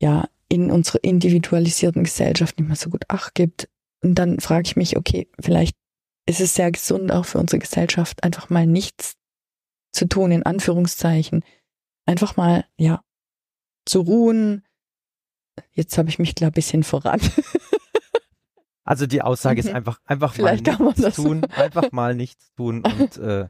ja 0.00 0.28
in 0.48 0.70
unserer 0.70 1.02
individualisierten 1.02 2.04
Gesellschaft 2.04 2.58
nicht 2.58 2.66
mehr 2.66 2.76
so 2.76 2.90
gut 2.90 3.04
Acht 3.08 3.34
gibt. 3.34 3.68
Und 4.02 4.16
dann 4.16 4.40
frage 4.40 4.66
ich 4.66 4.76
mich, 4.76 4.96
okay, 4.96 5.28
vielleicht 5.40 5.76
ist 6.26 6.40
es 6.40 6.54
sehr 6.54 6.70
gesund 6.70 7.12
auch 7.12 7.24
für 7.24 7.38
unsere 7.38 7.60
Gesellschaft, 7.60 8.24
einfach 8.24 8.50
mal 8.50 8.66
nichts 8.66 9.16
zu 9.92 10.06
tun, 10.06 10.32
in 10.32 10.44
Anführungszeichen. 10.44 11.44
Einfach 12.06 12.36
mal, 12.36 12.64
ja, 12.76 13.02
zu 13.86 14.00
ruhen. 14.00 14.64
Jetzt 15.72 15.96
habe 15.98 16.08
ich 16.08 16.18
mich, 16.18 16.34
ich, 16.36 16.44
ein 16.44 16.52
bisschen 16.52 16.82
voran. 16.82 17.20
Also 18.82 19.06
die 19.06 19.22
Aussage 19.22 19.60
ist 19.60 19.68
mhm. 19.68 19.76
einfach, 19.76 20.00
einfach 20.04 20.34
Vielleicht 20.34 20.66
mal 20.66 20.92
nichts 20.96 21.14
tun, 21.14 21.44
einfach 21.44 21.92
mal 21.92 22.12
nichts 22.16 22.52
tun 22.54 22.82
und 22.82 23.18
äh, 23.18 23.48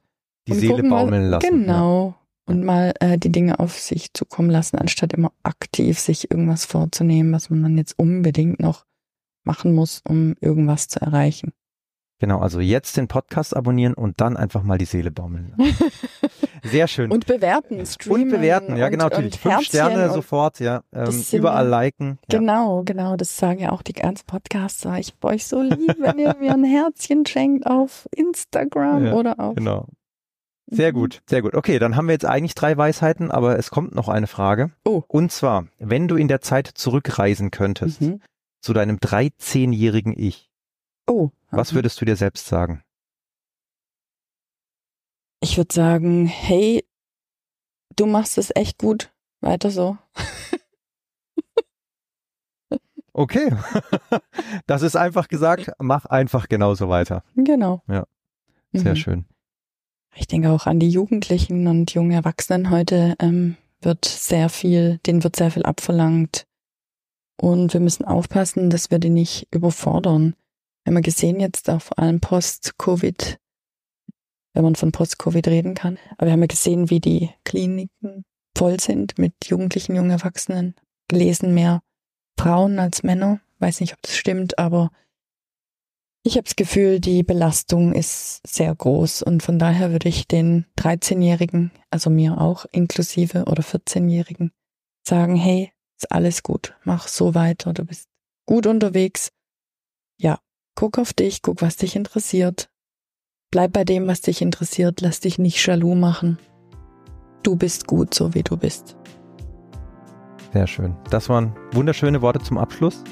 die 0.51 0.59
Seele 0.59 0.83
baumeln 0.83 1.31
lassen. 1.31 1.49
Genau. 1.49 2.07
Ja. 2.09 2.55
Und 2.55 2.65
mal 2.65 2.95
äh, 3.01 3.17
die 3.17 3.31
Dinge 3.31 3.61
auf 3.61 3.79
sich 3.79 4.13
zukommen 4.13 4.51
lassen, 4.51 4.77
anstatt 4.77 5.13
immer 5.13 5.33
aktiv 5.43 5.99
sich 5.99 6.31
irgendwas 6.31 6.65
vorzunehmen, 6.65 7.33
was 7.33 7.49
man 7.51 7.63
dann 7.63 7.79
jetzt 7.79 7.99
unbedingt 7.99 8.61
noch 8.61 8.85
machen 9.45 9.75
muss, 9.75 10.03
um 10.09 10.35
irgendwas 10.41 10.89
zu 10.89 11.01
erreichen. 11.01 11.53
Genau, 12.21 12.39
also 12.41 12.61
jetzt 12.61 12.99
den 12.99 13.09
Podcast 13.09 13.57
abonnieren 13.57 13.95
und 13.95 14.21
dann 14.21 14.37
einfach 14.37 14.63
mal 14.63 14.77
die 14.77 14.85
Seele 14.85 15.11
baumeln 15.11 15.55
lassen. 15.57 15.75
Sehr 16.63 16.87
schön. 16.87 17.11
Und 17.11 17.27
bewerten, 17.27 17.85
streamen. 17.87 18.25
Und 18.25 18.29
bewerten, 18.29 18.77
ja 18.77 18.91
genau, 18.91 19.05
natürlich. 19.05 19.41
Fünf 19.41 19.63
Sterne 19.63 20.11
sofort, 20.11 20.61
ja. 20.61 20.83
Ähm, 20.93 21.25
überall 21.33 21.67
liken. 21.67 22.19
Ja. 22.31 22.39
Genau, 22.39 22.83
genau. 22.85 23.17
Das 23.17 23.39
sagen 23.39 23.61
ja 23.61 23.73
auch 23.73 23.81
die 23.81 23.95
ganzen 23.95 24.27
Podcaster. 24.27 24.99
Ich 24.99 25.15
habe 25.15 25.35
euch 25.35 25.47
so 25.47 25.63
lieb, 25.63 25.97
wenn 25.99 26.19
ihr 26.19 26.37
mir 26.39 26.53
ein 26.53 26.65
Herzchen 26.65 27.25
schenkt 27.25 27.67
auf 27.67 28.07
Instagram 28.15 29.07
ja, 29.07 29.13
oder 29.15 29.41
auf 29.41 29.55
genau. 29.55 29.87
Sehr 30.73 30.93
gut, 30.93 31.21
sehr 31.29 31.43
gut. 31.43 31.55
Okay, 31.55 31.79
dann 31.81 31.97
haben 31.97 32.07
wir 32.07 32.13
jetzt 32.13 32.25
eigentlich 32.25 32.55
drei 32.55 32.77
Weisheiten, 32.77 33.31
aber 33.31 33.59
es 33.59 33.71
kommt 33.71 33.95
noch 33.95 34.09
eine 34.09 34.27
Frage. 34.29 34.71
Oh. 34.85 35.03
Und 35.09 35.33
zwar, 35.33 35.67
wenn 35.79 36.07
du 36.07 36.15
in 36.17 36.29
der 36.29 36.41
Zeit 36.41 36.69
zurückreisen 36.69 37.51
könntest 37.51 38.01
Mhm. 38.01 38.21
zu 38.61 38.73
deinem 38.73 38.99
13-jährigen 38.99 40.15
Ich, 40.17 40.49
Oh. 41.09 41.31
was 41.51 41.73
mhm. 41.73 41.77
würdest 41.77 42.01
du 42.01 42.05
dir 42.05 42.15
selbst 42.17 42.47
sagen? 42.47 42.83
Ich 45.43 45.57
würde 45.57 45.75
sagen, 45.75 46.27
hey, 46.27 46.85
du 47.97 48.07
machst 48.07 48.39
es 48.39 48.53
echt 48.55 48.79
gut. 48.79 49.13
Weiter 49.41 49.71
so. 49.71 49.97
Okay, 53.13 53.51
das 54.67 54.83
ist 54.83 54.95
einfach 54.97 55.27
gesagt, 55.29 55.73
mach 55.81 56.07
einfach 56.07 56.49
genauso 56.49 56.89
weiter. 56.89 57.25
Genau. 57.35 57.83
Ja. 57.89 58.07
Sehr 58.73 58.93
Mhm. 58.93 58.97
schön. 58.97 59.25
Ich 60.15 60.27
denke 60.27 60.51
auch 60.51 60.67
an 60.67 60.81
die 60.81 60.91
Jugendlichen 60.91 61.67
und 61.67 61.93
jungen 61.95 62.11
Erwachsenen 62.11 62.71
heute 62.71 63.15
ähm, 63.21 63.57
wird 63.81 64.05
sehr 64.05 64.49
viel, 64.49 64.99
denen 65.07 65.25
wird 65.25 65.37
sehr 65.37 65.51
viel 65.51 65.63
abverlangt. 65.65 66.47
Und 67.41 67.73
wir 67.73 67.81
müssen 67.81 68.05
aufpassen, 68.05 68.69
dass 68.71 68.91
wir 68.91 68.99
die 68.99 69.11
nicht 69.11 69.49
überfordern. 69.51 70.35
Wir 70.85 70.91
haben 70.91 70.97
ja 70.97 71.01
gesehen 71.01 71.41
jetzt 71.41 71.71
auch 71.71 71.81
vor 71.81 71.99
allem 71.99 72.21
Post-Covid, 72.21 73.39
wenn 74.53 74.63
man 74.63 74.75
von 74.75 74.93
Post-Covid 74.93 75.49
reden 75.49 75.75
kann. 75.75 75.99
Aber 76.19 76.27
wir 76.27 76.33
haben 76.33 76.43
ja 76.43 76.47
gesehen, 76.47 76.91
wie 76.91 77.01
die 77.01 77.31
Kliniken 77.45 78.25
voll 78.57 78.79
sind 78.81 79.19
mit 79.19 79.33
Jugendlichen, 79.47 79.97
jungen 79.97 80.11
Erwachsenen. 80.11 80.75
Gelesen 81.09 81.55
mehr 81.55 81.83
Frauen 82.39 82.79
als 82.79 83.03
Männer. 83.03 83.41
Weiß 83.59 83.81
nicht, 83.81 83.95
ob 83.95 84.03
das 84.03 84.17
stimmt, 84.17 84.59
aber 84.59 84.91
ich 86.23 86.35
habe 86.35 86.45
das 86.45 86.57
Gefühl, 86.57 87.01
die 87.01 87.23
Belastung 87.23 87.95
ist 87.95 88.47
sehr 88.47 88.75
groß 88.75 89.23
und 89.23 89.43
von 89.43 89.59
daher 89.59 89.91
würde 89.91 90.09
ich 90.09 90.29
den 90.29 90.67
13-Jährigen, 90.79 91.71
also 91.91 92.11
mir 92.11 92.41
auch 92.41 92.67
inklusive 92.73 93.45
oder 93.45 93.63
14-Jährigen, 93.63 94.53
sagen, 95.03 95.37
hey, 95.37 95.73
ist 95.97 96.13
alles 96.13 96.43
gut, 96.43 96.75
mach 96.85 97.09
so 97.09 97.35
weiter, 97.35 97.73
du 97.73 97.85
bist 97.85 98.09
gut 98.47 98.67
unterwegs. 98.67 99.33
Ja, 100.19 100.41
guck 100.75 100.99
auf 100.99 101.13
dich, 101.15 101.41
guck, 101.41 101.63
was 101.63 101.77
dich 101.77 101.97
interessiert. 101.97 102.71
Bleib 103.51 103.73
bei 103.73 103.85
dem, 103.85 104.07
was 104.07 104.21
dich 104.21 104.43
interessiert, 104.43 105.01
lass 105.01 105.21
dich 105.21 105.39
nicht 105.39 105.65
jaloux 105.67 105.95
machen. 105.95 106.39
Du 107.43 107.57
bist 107.57 107.87
gut, 107.87 108.13
so 108.13 108.35
wie 108.35 108.43
du 108.43 108.59
bist. 108.59 108.97
Sehr 110.53 110.67
schön. 110.67 110.97
Das 111.11 111.29
waren 111.29 111.57
wunderschöne 111.73 112.21
Worte 112.21 112.41
zum 112.41 112.59
Abschluss. 112.59 113.03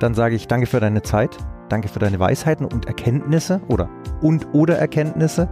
Dann 0.00 0.14
sage 0.14 0.34
ich 0.34 0.48
danke 0.48 0.66
für 0.66 0.80
deine 0.80 1.02
Zeit, 1.02 1.36
danke 1.72 1.88
für 1.88 1.98
deine 1.98 2.20
Weisheiten 2.20 2.66
und 2.66 2.86
Erkenntnisse 2.86 3.60
oder 3.68 3.88
und 4.20 4.46
oder 4.52 4.76
Erkenntnisse. 4.76 5.48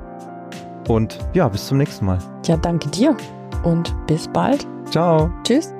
Und 0.86 1.18
ja, 1.32 1.48
bis 1.48 1.66
zum 1.66 1.78
nächsten 1.78 2.04
Mal. 2.04 2.18
Ja, 2.44 2.56
danke 2.56 2.88
dir 2.90 3.16
und 3.64 3.94
bis 4.06 4.28
bald. 4.28 4.66
Ciao. 4.90 5.30
Tschüss. 5.44 5.72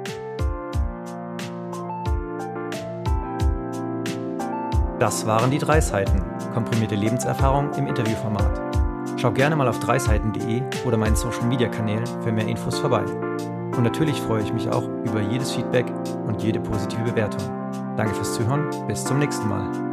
Das 4.99 5.27
waren 5.27 5.51
die 5.51 5.59
drei 5.59 5.81
Seiten. 5.81 6.23
Komprimierte 6.55 6.95
Lebenserfahrung 6.95 7.73
im 7.75 7.87
Interviewformat. 7.87 8.61
Schau 9.17 9.33
gerne 9.33 9.57
mal 9.57 9.69
auf 9.69 9.79
dreiseiten.de 9.81 10.63
oder 10.87 10.97
meinen 10.97 11.17
Social 11.17 11.45
Media 11.45 11.69
Kanälen 11.69 12.07
für 12.23 12.33
mehr 12.33 12.47
Infos 12.47 12.79
vorbei. 12.79 13.05
Und 13.77 13.83
natürlich 13.83 14.21
freue 14.21 14.43
ich 14.43 14.53
mich 14.53 14.69
auch 14.69 14.89
über 15.05 15.21
jedes 15.21 15.53
Feedback 15.53 15.87
und 16.27 16.43
jede 16.43 16.61
positive 16.61 17.03
Bewertung. 17.03 17.41
Danke 17.97 18.15
fürs 18.15 18.35
Zuhören, 18.35 18.71
bis 18.87 19.05
zum 19.05 19.19
nächsten 19.19 19.49
Mal. 19.49 19.90